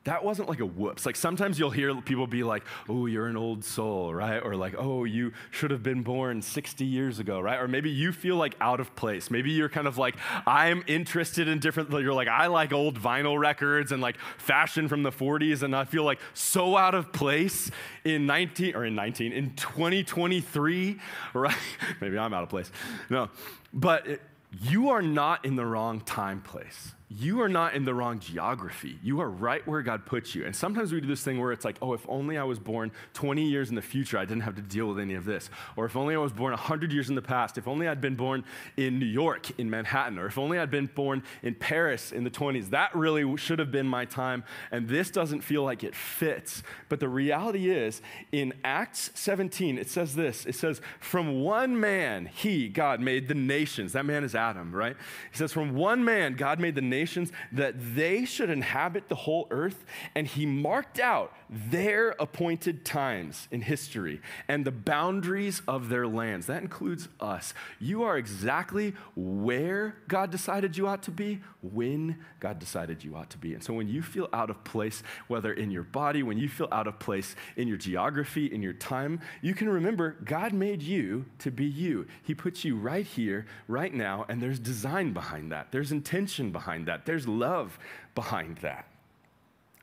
[0.06, 1.04] That wasn't like a whoops.
[1.04, 4.38] Like sometimes you'll hear people be like, oh, you're an old soul, right?
[4.38, 7.60] Or like, oh, you should have been born 60 years ago, right?
[7.60, 9.32] Or maybe you feel like out of place.
[9.32, 13.40] Maybe you're kind of like, I'm interested in different, you're like, I like old vinyl
[13.40, 17.72] records and like fashion from the 40s, and I feel like so out of place
[18.04, 21.00] in 19, or in 19, in 2023,
[21.34, 21.56] right?
[22.00, 22.72] maybe I'm out of place.
[23.10, 23.30] No,
[23.74, 24.08] but.
[24.08, 24.22] It,
[24.62, 26.94] you are not in the wrong time place.
[27.18, 29.00] You are not in the wrong geography.
[29.02, 30.46] You are right where God put you.
[30.46, 32.92] And sometimes we do this thing where it's like, oh, if only I was born
[33.14, 35.50] 20 years in the future, I didn't have to deal with any of this.
[35.78, 37.58] Or if only I was born 100 years in the past.
[37.58, 38.44] If only I'd been born
[38.76, 40.20] in New York, in Manhattan.
[40.20, 42.72] Or if only I'd been born in Paris in the 20s.
[42.72, 44.44] That really should have been my time.
[44.70, 46.64] And this doesn't feel like it fits.
[46.90, 48.02] But the reality is,
[48.34, 53.36] in Acts 17, it says this it says, From one man, he, God, made the
[53.36, 53.94] nations.
[53.94, 54.98] That man is Adam, right?
[55.32, 59.16] He says, From one man, God made the nations nations that they should inhabit the
[59.16, 65.90] whole earth, and he marked out their appointed times in history and the boundaries of
[65.90, 66.48] their lands.
[66.48, 67.54] That includes us.
[67.80, 73.30] You are exactly where God decided you ought to be, when God decided you ought
[73.30, 73.54] to be.
[73.54, 76.70] And so when you feel out of place, whether in your body, when you feel
[76.72, 81.26] out of place in your geography, in your time, you can remember God made you
[81.40, 82.08] to be you.
[82.24, 85.72] He puts you right here, right now, and there's design behind that.
[85.72, 87.06] There's intention behind that.
[87.06, 87.78] There's love
[88.14, 88.86] behind that.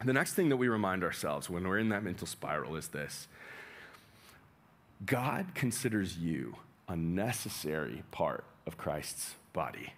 [0.05, 3.29] The next thing that we remind ourselves when we're in that mental spiral is this
[5.05, 6.57] God considers you
[6.89, 9.93] a necessary part of Christ's body.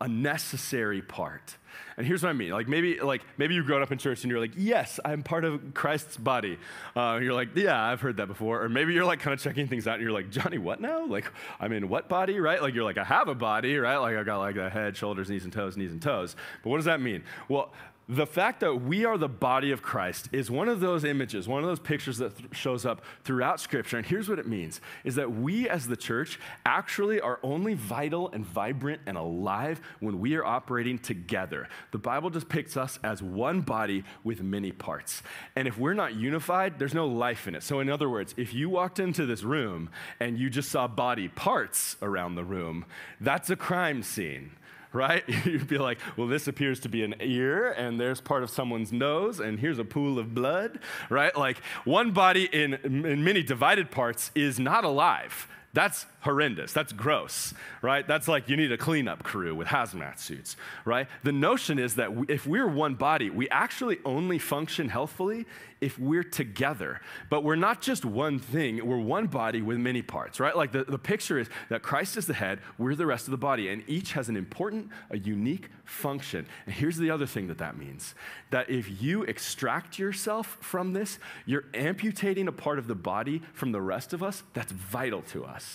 [0.00, 1.56] A necessary part.
[1.96, 2.50] And here's what I mean.
[2.50, 5.44] Like maybe, like maybe you've grown up in church and you're like, yes, I'm part
[5.44, 6.58] of Christ's body.
[6.94, 8.62] Uh, you're like, yeah, I've heard that before.
[8.62, 11.06] Or maybe you're like kind of checking things out and you're like, Johnny, what now?
[11.06, 12.60] Like, I'm in what body, right?
[12.60, 13.96] Like you're like, I have a body, right?
[13.96, 16.36] Like I got like a head, shoulders, knees and toes, knees and toes.
[16.62, 17.24] But what does that mean?
[17.48, 17.72] Well,
[18.08, 21.64] the fact that we are the body of Christ is one of those images, one
[21.64, 23.96] of those pictures that th- shows up throughout Scripture.
[23.96, 28.30] And here's what it means is that we as the church actually are only vital
[28.30, 31.68] and vibrant and alive when we are operating together.
[31.90, 35.24] The Bible depicts us as one body with many parts.
[35.56, 37.64] And if we're not unified, there's no life in it.
[37.64, 39.90] So, in other words, if you walked into this room
[40.20, 42.84] and you just saw body parts around the room,
[43.20, 44.52] that's a crime scene
[44.96, 45.22] right?
[45.44, 48.92] You'd be like, well, this appears to be an ear, and there's part of someone's
[48.92, 50.80] nose, and here's a pool of blood,
[51.10, 51.36] right?
[51.36, 55.46] Like, one body in, in many divided parts is not alive.
[55.76, 56.72] That's horrendous.
[56.72, 58.08] That's gross, right?
[58.08, 61.06] That's like you need a cleanup crew with hazmat suits, right?
[61.22, 65.44] The notion is that if we're one body, we actually only function healthfully
[65.82, 67.02] if we're together.
[67.28, 70.56] But we're not just one thing, we're one body with many parts, right?
[70.56, 73.36] Like the, the picture is that Christ is the head, we're the rest of the
[73.36, 76.46] body, and each has an important, a unique function.
[76.64, 78.14] And here's the other thing that that means
[78.50, 83.72] that if you extract yourself from this, you're amputating a part of the body from
[83.72, 85.65] the rest of us that's vital to us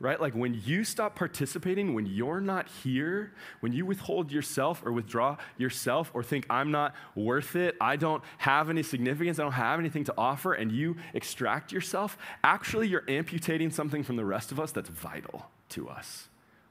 [0.00, 0.18] right?
[0.18, 5.36] Like when you stop participating, when you're not here, when you withhold yourself or withdraw
[5.58, 9.78] yourself or think, I'm not worth it, I don't have any significance, I don't have
[9.78, 14.58] anything to offer, and you extract yourself, actually you're amputating something from the rest of
[14.58, 16.29] us that's vital to us.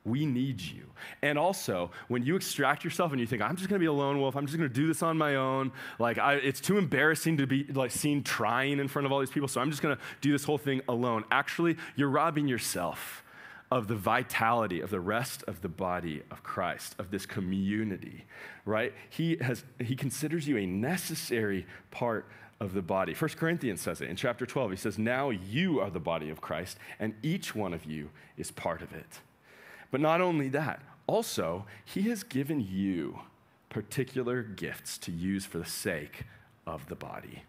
[0.10, 0.84] We need you.
[1.22, 4.19] And also, when you extract yourself and you think, I'm just gonna be a lone
[4.19, 7.48] wolf, I'm just gonna do this on my own, like, I, it's too embarrassing to
[7.48, 10.32] be like seen trying in front of all these people, so I'm just gonna do
[10.32, 11.24] this whole thing alone.
[11.32, 13.24] Actually, you're robbing yourself
[13.72, 18.26] of the vitality of the rest of the body of Christ, of this community,
[18.65, 18.93] right?
[19.10, 22.26] He, has, he considers you a necessary part
[22.60, 23.13] of the body.
[23.13, 24.72] First Corinthians says it in chapter 12.
[24.72, 28.52] He says, Now you are the body of Christ, and each one of you is
[28.52, 29.19] part of it.
[29.91, 33.21] But not only that, also, He has given you
[33.69, 36.23] particular gifts to use for the sake
[36.65, 37.43] of the body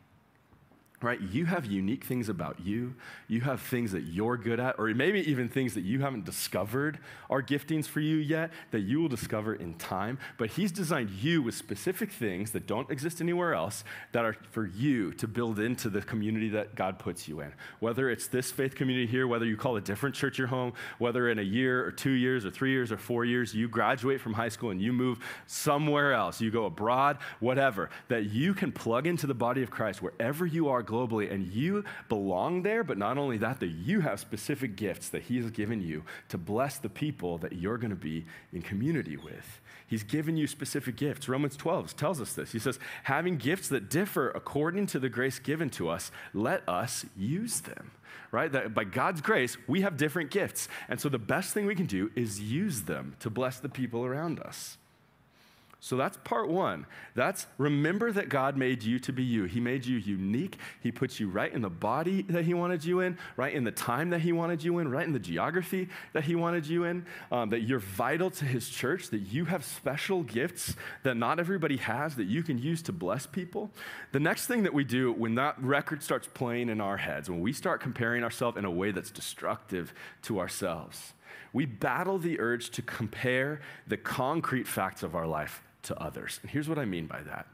[1.03, 1.21] right?
[1.21, 2.95] You have unique things about you.
[3.27, 6.99] You have things that you're good at, or maybe even things that you haven't discovered
[7.31, 10.19] are giftings for you yet that you will discover in time.
[10.37, 13.83] But He's designed you with specific things that don't exist anywhere else
[14.13, 17.53] that are for you to build into the community that God puts you in.
[17.79, 21.31] Whether it's this faith community here, whether you call a different church your home, whether
[21.31, 24.35] in a year or two years or three years or four years you graduate from
[24.35, 29.07] high school and you move somewhere else, you go abroad, whatever, that you can plug
[29.07, 33.17] into the body of Christ wherever you are globally, and you belong there, but not
[33.17, 36.89] only that, that you have specific gifts that He has given you to bless the
[36.89, 39.61] people that you're going to be in community with.
[39.87, 41.29] He's given you specific gifts.
[41.29, 42.53] Romans 12 tells us this.
[42.53, 47.05] He says, having gifts that differ according to the grace given to us, let us
[47.17, 47.91] use them.
[48.31, 48.53] Right?
[48.53, 50.69] That by God's grace, we have different gifts.
[50.89, 54.05] And so the best thing we can do is use them to bless the people
[54.05, 54.79] around us.
[55.83, 56.85] So that's part one.
[57.15, 59.45] That's remember that God made you to be you.
[59.45, 60.59] He made you unique.
[60.83, 63.71] He put you right in the body that He wanted you in, right in the
[63.71, 67.07] time that He wanted you in, right in the geography that He wanted you in.
[67.33, 71.79] Um, that you're vital to His church, that you have special gifts that not everybody
[71.79, 73.71] has that you can use to bless people.
[74.13, 77.41] The next thing that we do when that record starts playing in our heads, when
[77.41, 81.15] we start comparing ourselves in a way that's destructive to ourselves,
[81.53, 86.39] We battle the urge to compare the concrete facts of our life to others.
[86.43, 87.47] And here's what I mean by that.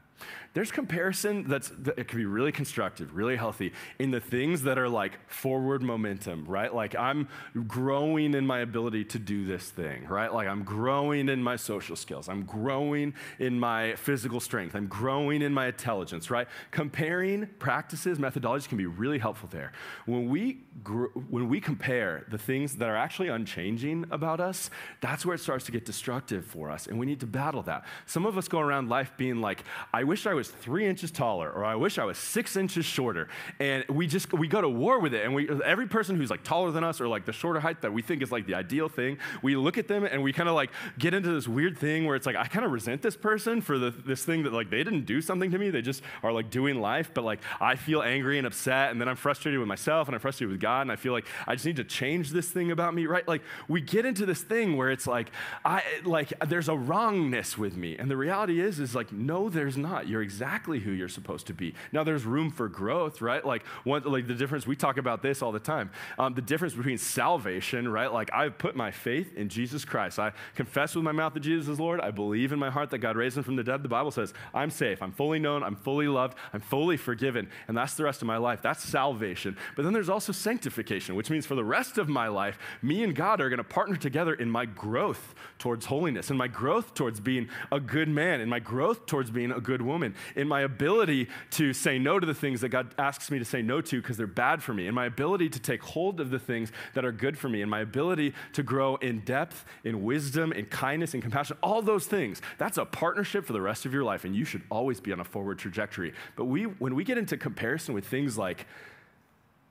[0.57, 4.79] There's comparison that's that it can be really constructive, really healthy in the things that
[4.79, 6.73] are like forward momentum, right?
[6.73, 7.27] Like I'm
[7.67, 10.33] growing in my ability to do this thing, right?
[10.33, 12.27] Like I'm growing in my social skills.
[12.27, 14.73] I'm growing in my physical strength.
[14.73, 16.47] I'm growing in my intelligence, right?
[16.71, 19.73] Comparing practices, methodologies can be really helpful there.
[20.07, 25.23] When we gr- when we compare the things that are actually unchanging about us, that's
[25.23, 27.85] where it starts to get destructive for us, and we need to battle that.
[28.07, 31.51] Some of us go around life being like, I wish I was three inches taller,
[31.51, 33.27] or I wish I was six inches shorter.
[33.59, 35.25] And we just, we go to war with it.
[35.25, 37.93] And we, every person who's like taller than us or like the shorter height that
[37.93, 40.55] we think is like the ideal thing, we look at them and we kind of
[40.55, 43.61] like get into this weird thing where it's like, I kind of resent this person
[43.61, 45.69] for the, this thing that like they didn't do something to me.
[45.69, 47.11] They just are like doing life.
[47.13, 48.91] But like I feel angry and upset.
[48.91, 50.81] And then I'm frustrated with myself and I'm frustrated with God.
[50.81, 53.27] And I feel like I just need to change this thing about me, right?
[53.27, 55.31] Like we get into this thing where it's like,
[55.65, 57.97] I, like there's a wrongness with me.
[57.97, 60.07] And the reality is, is like, no, there's not.
[60.07, 61.73] You're exactly who you're supposed to be.
[61.91, 63.45] Now, there's room for growth, right?
[63.45, 65.91] Like, one, like the difference, we talk about this all the time.
[66.17, 68.11] Um, the difference between salvation, right?
[68.11, 70.19] Like, I've put my faith in Jesus Christ.
[70.19, 72.01] I confess with my mouth that Jesus is Lord.
[72.01, 73.83] I believe in my heart that God raised him from the dead.
[73.83, 75.01] The Bible says, I'm safe.
[75.01, 75.63] I'm fully known.
[75.63, 76.37] I'm fully loved.
[76.53, 77.49] I'm fully forgiven.
[77.67, 78.61] And that's the rest of my life.
[78.61, 79.57] That's salvation.
[79.75, 83.15] But then there's also sanctification, which means for the rest of my life, me and
[83.15, 87.19] God are going to partner together in my growth towards holiness, in my growth towards
[87.19, 91.27] being a good man, in my growth towards being a good woman, in my ability
[91.51, 94.17] to say no to the things that God asks me to say no to because
[94.17, 97.11] they're bad for me, in my ability to take hold of the things that are
[97.11, 101.21] good for me, in my ability to grow in depth, in wisdom, in kindness, in
[101.21, 102.41] compassion, all those things.
[102.57, 105.19] That's a partnership for the rest of your life, and you should always be on
[105.19, 106.13] a forward trajectory.
[106.35, 108.65] But we, when we get into comparison with things like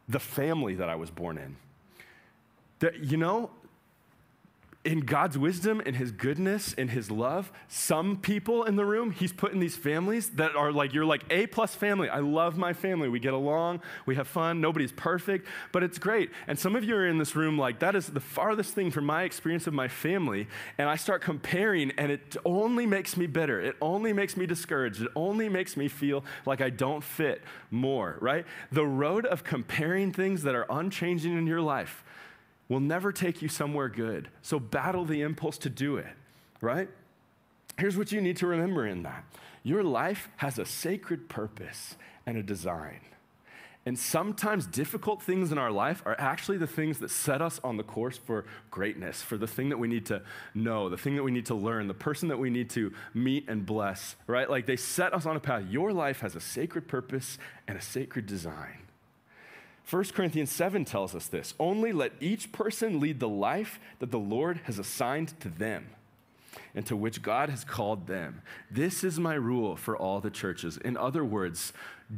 [0.08, 1.56] the family that I was born in,
[2.78, 3.50] that, you know,
[4.86, 9.32] in God's wisdom and His goodness and His love, some people in the room, He's
[9.32, 12.08] put in these families that are like, you're like A plus family.
[12.08, 13.08] I love my family.
[13.08, 14.60] We get along, we have fun.
[14.60, 16.30] Nobody's perfect, but it's great.
[16.46, 19.04] And some of you are in this room like, that is the farthest thing from
[19.04, 20.46] my experience of my family.
[20.78, 23.60] And I start comparing, and it only makes me bitter.
[23.60, 25.02] It only makes me discouraged.
[25.02, 28.46] It only makes me feel like I don't fit more, right?
[28.70, 32.04] The road of comparing things that are unchanging in your life
[32.68, 34.28] will never take you somewhere good.
[34.42, 36.12] So battle the impulse to do it,
[36.60, 36.88] right?
[37.78, 39.24] Here's what you need to remember in that
[39.62, 43.00] your life has a sacred purpose and a design.
[43.84, 47.76] And sometimes difficult things in our life are actually the things that set us on
[47.76, 50.22] the course for greatness, for the thing that we need to
[50.54, 53.48] know, the thing that we need to learn, the person that we need to meet
[53.48, 54.50] and bless, right?
[54.50, 55.64] Like they set us on a path.
[55.68, 57.38] Your life has a sacred purpose
[57.68, 58.85] and a sacred design.
[59.88, 64.18] 1 Corinthians 7 tells us this only let each person lead the life that the
[64.18, 65.86] Lord has assigned to them
[66.74, 68.42] and to which God has called them.
[68.70, 70.76] This is my rule for all the churches.
[70.78, 71.72] In other words,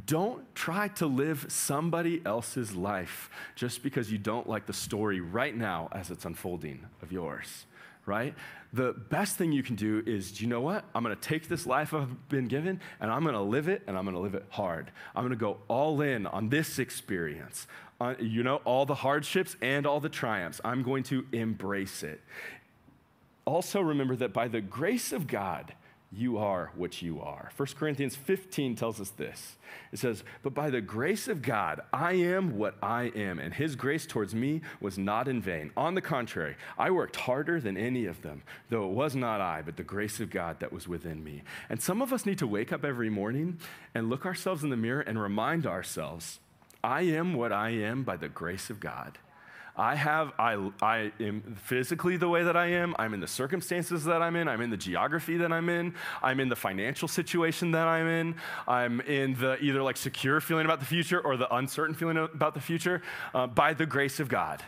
[0.06, 5.56] don't try to live somebody else's life just because you don't like the story right
[5.56, 7.66] now as it's unfolding of yours
[8.08, 8.34] right?
[8.72, 10.84] The best thing you can do is, do you know what?
[10.94, 14.04] I'm to take this life I've been given and I'm to live it and I'm
[14.06, 14.90] to live it hard.
[15.14, 17.66] I'm to go all in on this experience.
[18.20, 20.60] You know, all the hardships and all the triumphs.
[20.64, 22.20] I'm going to embrace it.
[23.44, 25.72] Also, remember that by the grace of God,
[26.10, 27.50] you are what you are.
[27.56, 29.56] 1 Corinthians 15 tells us this.
[29.92, 33.76] It says, But by the grace of God, I am what I am, and his
[33.76, 35.70] grace towards me was not in vain.
[35.76, 39.60] On the contrary, I worked harder than any of them, though it was not I,
[39.60, 41.42] but the grace of God that was within me.
[41.68, 43.58] And some of us need to wake up every morning
[43.94, 46.40] and look ourselves in the mirror and remind ourselves,
[46.82, 49.18] I am what I am by the grace of God.
[49.78, 52.96] I have, I, I am physically the way that I am.
[52.98, 54.48] I'm in the circumstances that I'm in.
[54.48, 55.94] I'm in the geography that I'm in.
[56.20, 58.34] I'm in the financial situation that I'm in.
[58.66, 62.54] I'm in the either like secure feeling about the future or the uncertain feeling about
[62.54, 63.02] the future
[63.34, 64.62] uh, by the grace of God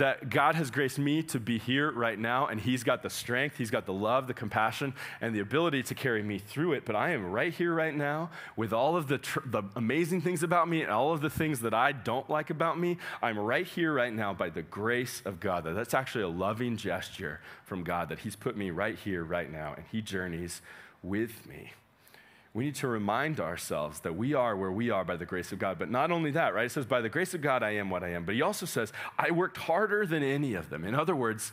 [0.00, 3.58] that God has graced me to be here right now, and He's got the strength,
[3.58, 6.86] He's got the love, the compassion, and the ability to carry me through it.
[6.86, 10.42] But I am right here right now with all of the, tr- the amazing things
[10.42, 12.96] about me and all of the things that I don't like about me.
[13.20, 15.64] I'm right here right now by the grace of God.
[15.64, 19.52] That that's actually a loving gesture from God that He's put me right here right
[19.52, 20.62] now, and He journeys
[21.02, 21.72] with me
[22.52, 25.58] we need to remind ourselves that we are where we are by the grace of
[25.60, 25.78] God.
[25.78, 26.66] But not only that, right?
[26.66, 28.24] It says, by the grace of God, I am what I am.
[28.24, 30.84] But he also says, I worked harder than any of them.
[30.84, 31.52] In other words,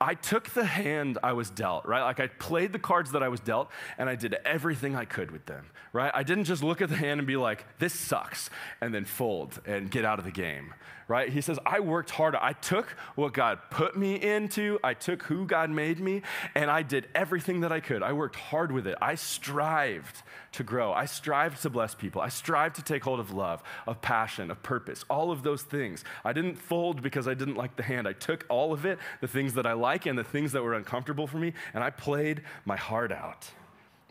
[0.00, 2.02] I took the hand I was dealt, right?
[2.02, 5.30] Like I played the cards that I was dealt and I did everything I could
[5.30, 6.10] with them, right?
[6.14, 9.58] I didn't just look at the hand and be like, this sucks, and then fold
[9.64, 10.74] and get out of the game,
[11.08, 11.30] right?
[11.30, 12.38] He says, I worked harder.
[12.40, 16.20] I took what God put me into, I took who God made me,
[16.54, 18.02] and I did everything that I could.
[18.02, 18.98] I worked hard with it.
[19.00, 20.22] I strived
[20.56, 20.92] to grow.
[20.92, 22.20] I strived to bless people.
[22.20, 26.04] I strived to take hold of love, of passion, of purpose, all of those things.
[26.24, 28.06] I didn't fold because I didn't like the hand.
[28.08, 30.74] I took all of it, the things that I like and the things that were
[30.74, 33.50] uncomfortable for me, and I played my heart out.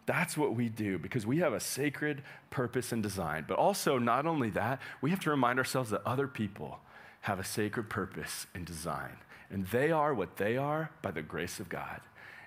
[0.06, 3.46] That's what we do because we have a sacred purpose and design.
[3.48, 6.80] But also, not only that, we have to remind ourselves that other people
[7.22, 9.18] have a sacred purpose and design.
[9.50, 12.02] And they are what they are by the grace of God.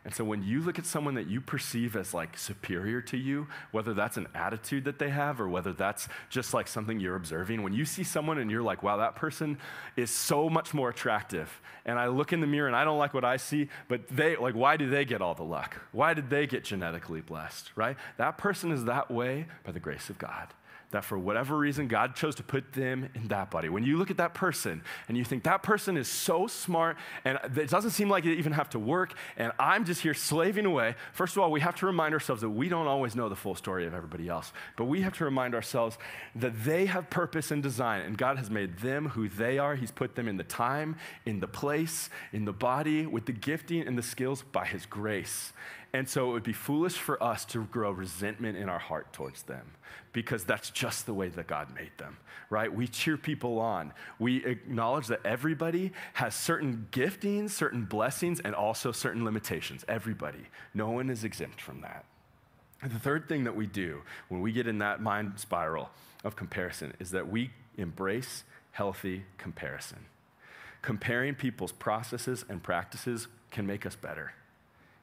[0.05, 3.47] And so when you look at someone that you perceive as like superior to you,
[3.73, 7.63] whether that's an attitude that they have or whether that's just like something you're observing,
[7.63, 9.59] when you see someone and you're like, wow, that person
[9.97, 11.61] is so much more attractive.
[11.85, 14.37] And I look in the mirror and I don't like what I see, but they,
[14.37, 15.77] like, why do they get all the luck?
[15.93, 17.97] Why did they get genetically blessed, right?
[18.17, 20.49] That person is that way by the grace of God
[20.91, 23.69] that for whatever reason, God chose to put them in that body.
[23.69, 27.39] When you look at that person and you think that person is so smart and
[27.57, 30.95] it doesn't seem like they even have to work, and I'm just here slaving away,
[31.13, 33.55] first of all, we have to remind ourselves that we don't always know the full
[33.55, 35.99] story of everybody else, but we have to remind ourselves
[36.35, 39.75] that they have purpose and design, and God has made them who they are.
[39.75, 43.87] He's put them in the time, in the place, in the body, with the gifting
[43.87, 45.53] and the skills by His grace.
[45.93, 49.43] And so it would be foolish for us to grow resentment in our heart towards
[49.43, 49.73] them
[50.13, 52.19] because that's just the way that God made them,
[52.51, 52.73] right?
[52.73, 53.93] We cheer people on.
[54.19, 59.85] We acknowledge that everybody has certain giftings, certain blessings, and also certain limitations.
[59.89, 60.47] Everybody.
[60.75, 62.05] No one is exempt from that.
[62.83, 65.91] And the third thing that we do when we get in that mind spiral
[66.23, 69.99] of comparison is that we embrace healthy comparison.
[70.83, 74.33] Comparing people's processes and practices can make us better.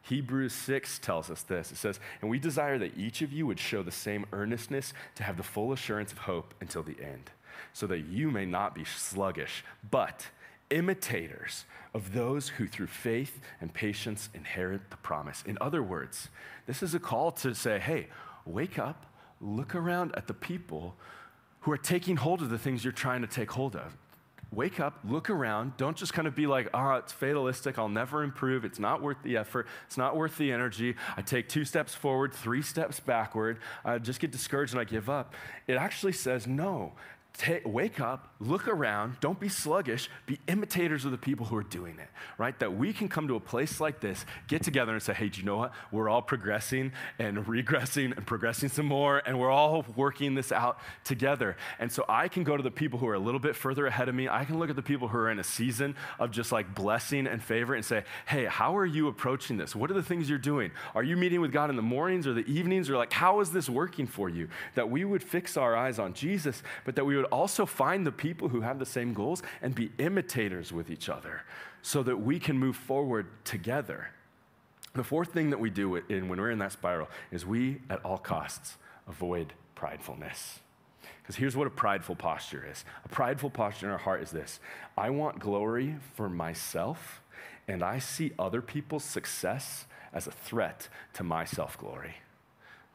[0.06, 1.72] Hebrews 6 tells us this.
[1.72, 5.24] It says, And we desire that each of you would show the same earnestness to
[5.24, 7.32] have the full assurance of hope until the end,
[7.74, 10.28] so that you may not be sluggish, but
[10.70, 15.44] imitators of those who through faith and patience inherit the promise.
[15.48, 16.30] In other words,
[16.68, 18.08] this is a call to say, hey,
[18.46, 19.08] wake up,
[19.42, 20.96] look around at the people
[21.62, 23.98] who are taking hold of the things you're trying to take hold of
[24.56, 25.78] wake up, look around.
[25.78, 27.78] Don't just kind of be like, oh, it's fatalistic.
[27.78, 28.66] I'll never improve.
[28.66, 29.68] It's not worth the effort.
[29.86, 30.96] It's not worth the energy.
[31.18, 33.60] I take two steps forward, three steps backward.
[33.84, 35.36] I just get discouraged and I give up.
[35.68, 36.94] It actually says, no,
[37.66, 42.00] wake up, look around, don't be sluggish, be imitators of the people who are doing
[42.00, 42.08] it,
[42.38, 42.58] right?
[42.60, 45.40] That we can come to a place like this, get together and say, hey, do
[45.40, 45.74] you know what?
[45.92, 50.80] We're all progressing and regressing and progressing some more, and we're all working this out
[51.04, 51.58] together.
[51.80, 54.10] And so I can go to the people who are a little bit further ahead
[54.10, 54.30] of me.
[54.30, 57.28] I can look at the people who are in a season of just like blessing
[57.28, 59.76] and favor and say, hey, how are you approaching this?
[59.76, 60.72] What are the things you're doing?
[60.94, 62.90] Are you meeting with God in the mornings or the evenings?
[62.90, 64.48] Or like, how is this working for you?
[64.76, 68.06] That we would fix our eyes on Jesus, but that we would would also find
[68.06, 71.42] the people who have the same goals and be imitators with each other
[71.82, 74.10] so that we can move forward together.
[74.94, 78.04] The fourth thing that we do in, when we're in that spiral is we, at
[78.06, 80.60] all costs, avoid pridefulness.
[81.22, 84.60] Because here's what a prideful posture is a prideful posture in our heart is this
[84.96, 87.24] I want glory for myself,
[87.68, 92.18] and I see other people's success as a threat to my self glory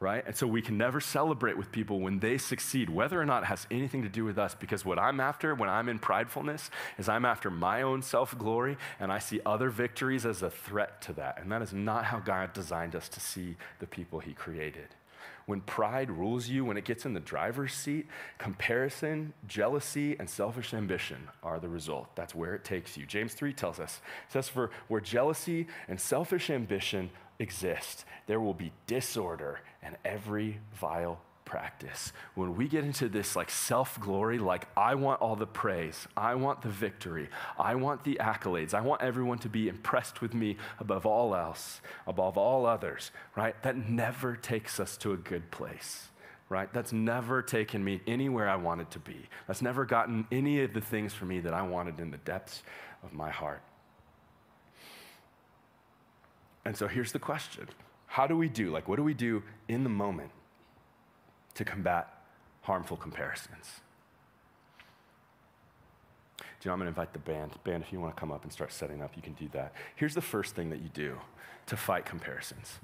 [0.01, 0.25] right?
[0.27, 3.47] And so we can never celebrate with people when they succeed, whether or not it
[3.47, 7.09] has anything to do with us, because what I'm after when I'm in pridefulness is
[7.09, 11.13] I'm after my own self glory, and I see other victories as a threat to
[11.15, 11.39] that.
[11.41, 14.89] And that is not how God designed us to see the people He created.
[15.45, 18.07] When pride rules you, when it gets in the driver's seat,
[18.39, 22.15] comparison, jealousy, and selfish ambition are the result.
[22.15, 23.05] That's where it takes you.
[23.05, 27.11] James 3 tells us, it says, For where jealousy and selfish ambition
[27.41, 31.21] exist, there will be disorder and every vile
[31.51, 32.13] practice.
[32.37, 36.37] When we get into this like self glory, like I want all the praise, I
[36.37, 37.29] want the victory,
[37.59, 41.81] I want the accolades, I want everyone to be impressed with me above all else,
[42.07, 43.61] above all others, right?
[43.65, 46.07] That never takes us to a good place.
[46.49, 46.73] Right?
[46.73, 49.29] That's never taken me anywhere I wanted to be.
[49.47, 52.65] That's never gotten any of the things for me that I wanted in the depths
[53.05, 53.63] of my heart.
[56.71, 57.67] And so here's the question
[58.07, 58.71] How do we do?
[58.71, 60.31] Like, what do we do in the moment
[61.55, 62.09] to combat
[62.63, 63.81] harmful comparisons.
[66.39, 67.53] Do you know, I'm going to invite the band.
[67.65, 69.73] Band, if you want to come up and start setting up, you can do that.
[69.97, 71.19] Here's the first thing that you do
[71.67, 72.79] to fight comparisons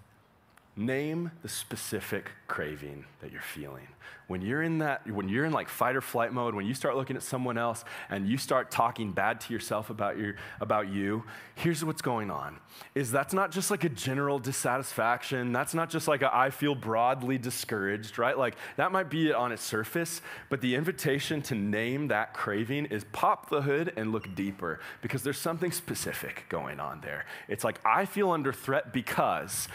[0.76, 3.88] name the specific craving that you're feeling.
[4.26, 6.96] When you're in that, when you're in like fight or flight mode, when you start
[6.96, 11.24] looking at someone else and you start talking bad to yourself about your about you,
[11.54, 12.58] here's what's going on.
[12.94, 15.52] Is that's not just like a general dissatisfaction.
[15.52, 18.36] That's not just like a, I feel broadly discouraged, right?
[18.36, 20.20] Like that might be it on its surface,
[20.50, 25.22] but the invitation to name that craving is pop the hood and look deeper because
[25.22, 27.24] there's something specific going on there.
[27.48, 29.68] It's like I feel under threat because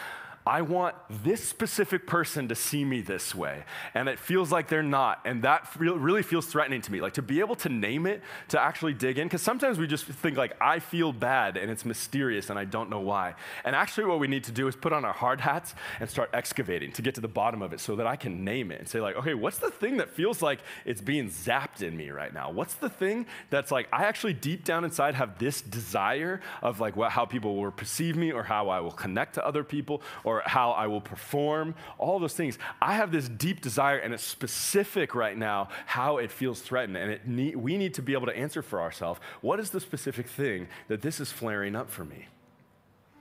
[0.45, 3.63] I want this specific person to see me this way.
[3.93, 5.21] And it feels like they're not.
[5.25, 6.99] And that really feels threatening to me.
[6.99, 10.05] Like to be able to name it, to actually dig in, because sometimes we just
[10.05, 13.35] think like, I feel bad and it's mysterious and I don't know why.
[13.63, 16.29] And actually, what we need to do is put on our hard hats and start
[16.33, 18.87] excavating to get to the bottom of it so that I can name it and
[18.87, 22.33] say, like, okay, what's the thing that feels like it's being zapped in me right
[22.33, 22.49] now?
[22.51, 26.95] What's the thing that's like, I actually deep down inside have this desire of like
[26.95, 30.30] what, how people will perceive me or how I will connect to other people or
[30.39, 32.57] how I will perform, all those things.
[32.81, 36.97] I have this deep desire, and it's specific right now how it feels threatened.
[36.97, 40.27] And it we need to be able to answer for ourselves what is the specific
[40.27, 42.27] thing that this is flaring up for me?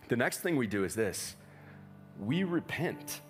[0.09, 1.35] The next thing we do is this
[2.19, 3.21] we repent.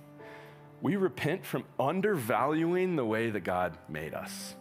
[0.82, 4.54] We repent from undervaluing the way that God made us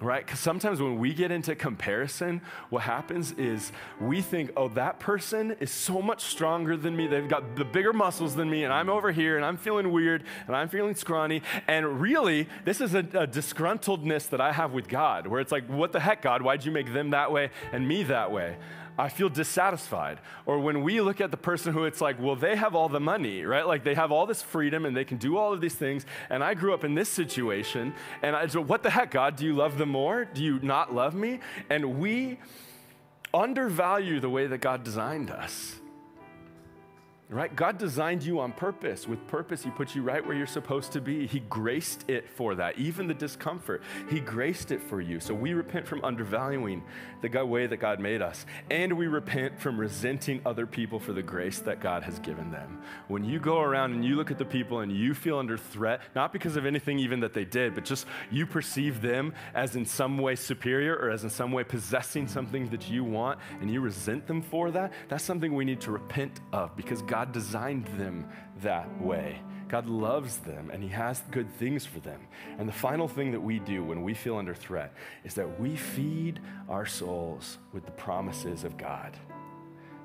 [0.00, 0.24] right?
[0.24, 2.40] Because sometimes when we get into comparison,
[2.70, 7.06] what happens is we think, oh, that person is so much stronger than me.
[7.06, 10.24] They've got the bigger muscles than me, and I'm over here, and I'm feeling weird,
[10.46, 11.42] and I'm feeling scrawny.
[11.66, 15.66] And really, this is a, a disgruntledness that I have with God, where it's like,
[15.66, 16.42] what the heck, God?
[16.42, 18.56] Why'd you make them that way and me that way?
[18.98, 20.18] I feel dissatisfied.
[20.46, 23.00] Or when we look at the person who it's like, well, they have all the
[23.00, 23.66] money, right?
[23.66, 26.06] Like they have all this freedom and they can do all of these things.
[26.30, 27.94] And I grew up in this situation.
[28.22, 29.36] And I so what the heck, God?
[29.36, 30.24] Do you love them more?
[30.24, 31.40] Do you not love me?
[31.68, 32.38] And we
[33.34, 35.76] undervalue the way that God designed us.
[37.28, 37.54] Right?
[37.54, 39.08] God designed you on purpose.
[39.08, 41.26] With purpose, He put you right where you're supposed to be.
[41.26, 43.82] He graced it for that, even the discomfort.
[44.08, 45.18] He graced it for you.
[45.18, 46.84] So we repent from undervaluing
[47.22, 51.22] the way that God made us, and we repent from resenting other people for the
[51.22, 52.80] grace that God has given them.
[53.08, 56.02] When you go around and you look at the people and you feel under threat,
[56.14, 59.84] not because of anything even that they did, but just you perceive them as in
[59.84, 63.80] some way superior or as in some way possessing something that you want, and you
[63.80, 67.86] resent them for that, that's something we need to repent of because God God designed
[67.96, 68.28] them
[68.60, 69.40] that way.
[69.68, 72.20] God loves them and He has good things for them.
[72.58, 74.92] And the final thing that we do when we feel under threat
[75.24, 79.16] is that we feed our souls with the promises of God.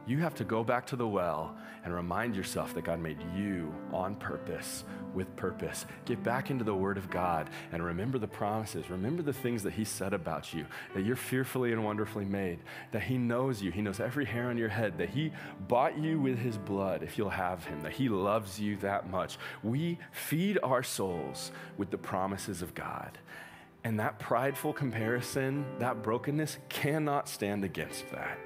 [0.08, 3.74] You have to go back to the well and remind yourself that God made you
[3.91, 4.84] on purpose,
[5.14, 5.86] with purpose.
[6.06, 8.89] Get back into the Word of God and remember the promises.
[8.89, 12.60] Remember the things that He said about you that you're fearfully and wonderfully made,
[12.91, 13.72] that He knows you.
[13.72, 15.32] He knows every hair on your head, that He
[15.68, 19.38] bought you with His blood if you'll have Him, that He loves you that much.
[19.64, 23.18] We feed our souls with the promises of God.
[23.84, 28.38] And that prideful comparison, that brokenness cannot stand against that.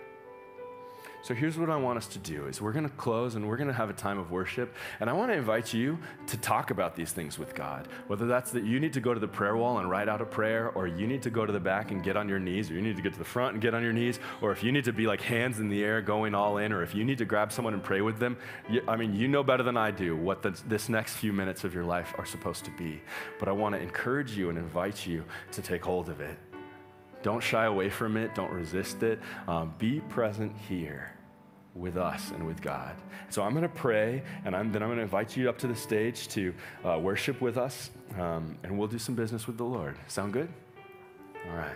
[1.26, 3.57] So here's what I want us to do is we're going to close and we're
[3.57, 5.97] going to have a time of worship and I want to invite you
[6.28, 7.88] to talk about these things with God.
[8.05, 10.26] Whether that's that you need to go to the prayer wall and write out a
[10.26, 12.76] prayer or you need to go to the back and get on your knees or
[12.76, 14.71] you need to get to the front and get on your knees or if you
[14.71, 17.17] need to be like hands in the air going all in or if you need
[17.17, 18.38] to grab someone and pray with them.
[18.69, 21.63] You, I mean, you know better than I do what the, this next few minutes
[21.63, 23.01] of your life are supposed to be.
[23.39, 26.38] But I want to encourage you and invite you to take hold of it.
[27.23, 28.36] Don't shy away from it.
[28.36, 29.19] Don't resist it.
[29.47, 31.14] Um, be present here
[31.76, 32.95] with us and with God.
[33.30, 35.67] So I'm going to pray, and I'm, then I'm going to invite you up to
[35.67, 36.53] the stage to
[36.86, 39.97] uh, worship with us, um, and we'll do some business with the Lord.
[40.07, 40.49] Sound good?
[41.49, 41.76] All right.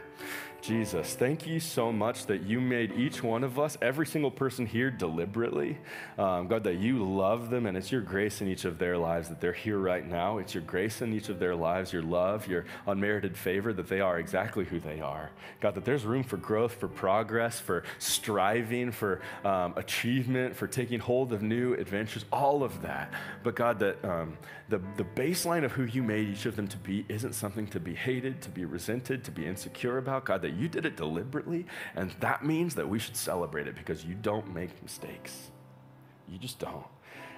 [0.62, 4.66] Jesus, thank you so much that you made each one of us, every single person
[4.66, 5.78] here, deliberately.
[6.18, 9.30] Um, God, that you love them, and it's your grace in each of their lives
[9.30, 10.38] that they're here right now.
[10.38, 14.01] It's your grace in each of their lives, your love, your unmerited favor, that they
[14.01, 15.32] are exactly who they are.
[15.62, 20.99] God, that there's room for growth, for progress, for striving, for um, achievement, for taking
[20.99, 23.14] hold of new adventures, all of that.
[23.43, 24.38] But God, that um,
[24.68, 27.80] the, the baseline of who you made each of them to be isn't something to
[27.80, 30.26] be hated, to be resented, to be insecure about.
[30.26, 33.75] God, that that you did it deliberately, and that means that we should celebrate it
[33.75, 35.51] because you don't make mistakes.
[36.27, 36.85] You just don't.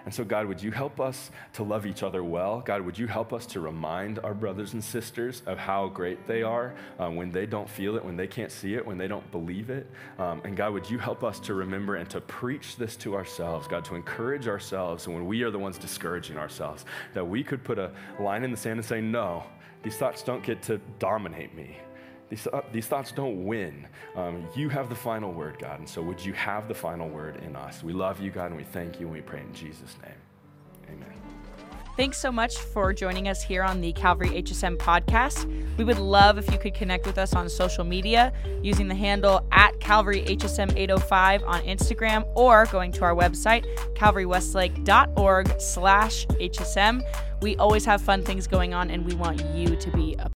[0.06, 2.62] And so, God, would you help us to love each other well?
[2.62, 6.42] God, would you help us to remind our brothers and sisters of how great they
[6.42, 9.30] are um, when they don't feel it, when they can't see it, when they don't
[9.32, 9.88] believe it?
[10.18, 13.68] Um, and God, would you help us to remember and to preach this to ourselves,
[13.68, 17.78] God, to encourage ourselves when we are the ones discouraging ourselves, that we could put
[17.78, 19.44] a line in the sand and say, No,
[19.84, 21.78] these thoughts don't get to dominate me.
[22.32, 23.86] These, uh, these thoughts don't win.
[24.16, 25.80] Um, you have the final word, God.
[25.80, 27.84] And so would you have the final word in us?
[27.84, 30.96] We love you, God, and we thank you, and we pray in Jesus' name.
[30.96, 31.14] Amen.
[31.98, 35.46] Thanks so much for joining us here on the Calvary HSM podcast.
[35.78, 38.32] We would love if you could connect with us on social media
[38.64, 43.66] using the handle at Calvary HSM 805 on Instagram or going to our website,
[43.96, 47.02] calvarywestlake.org slash HSM.
[47.42, 50.32] We always have fun things going on and we want you to be a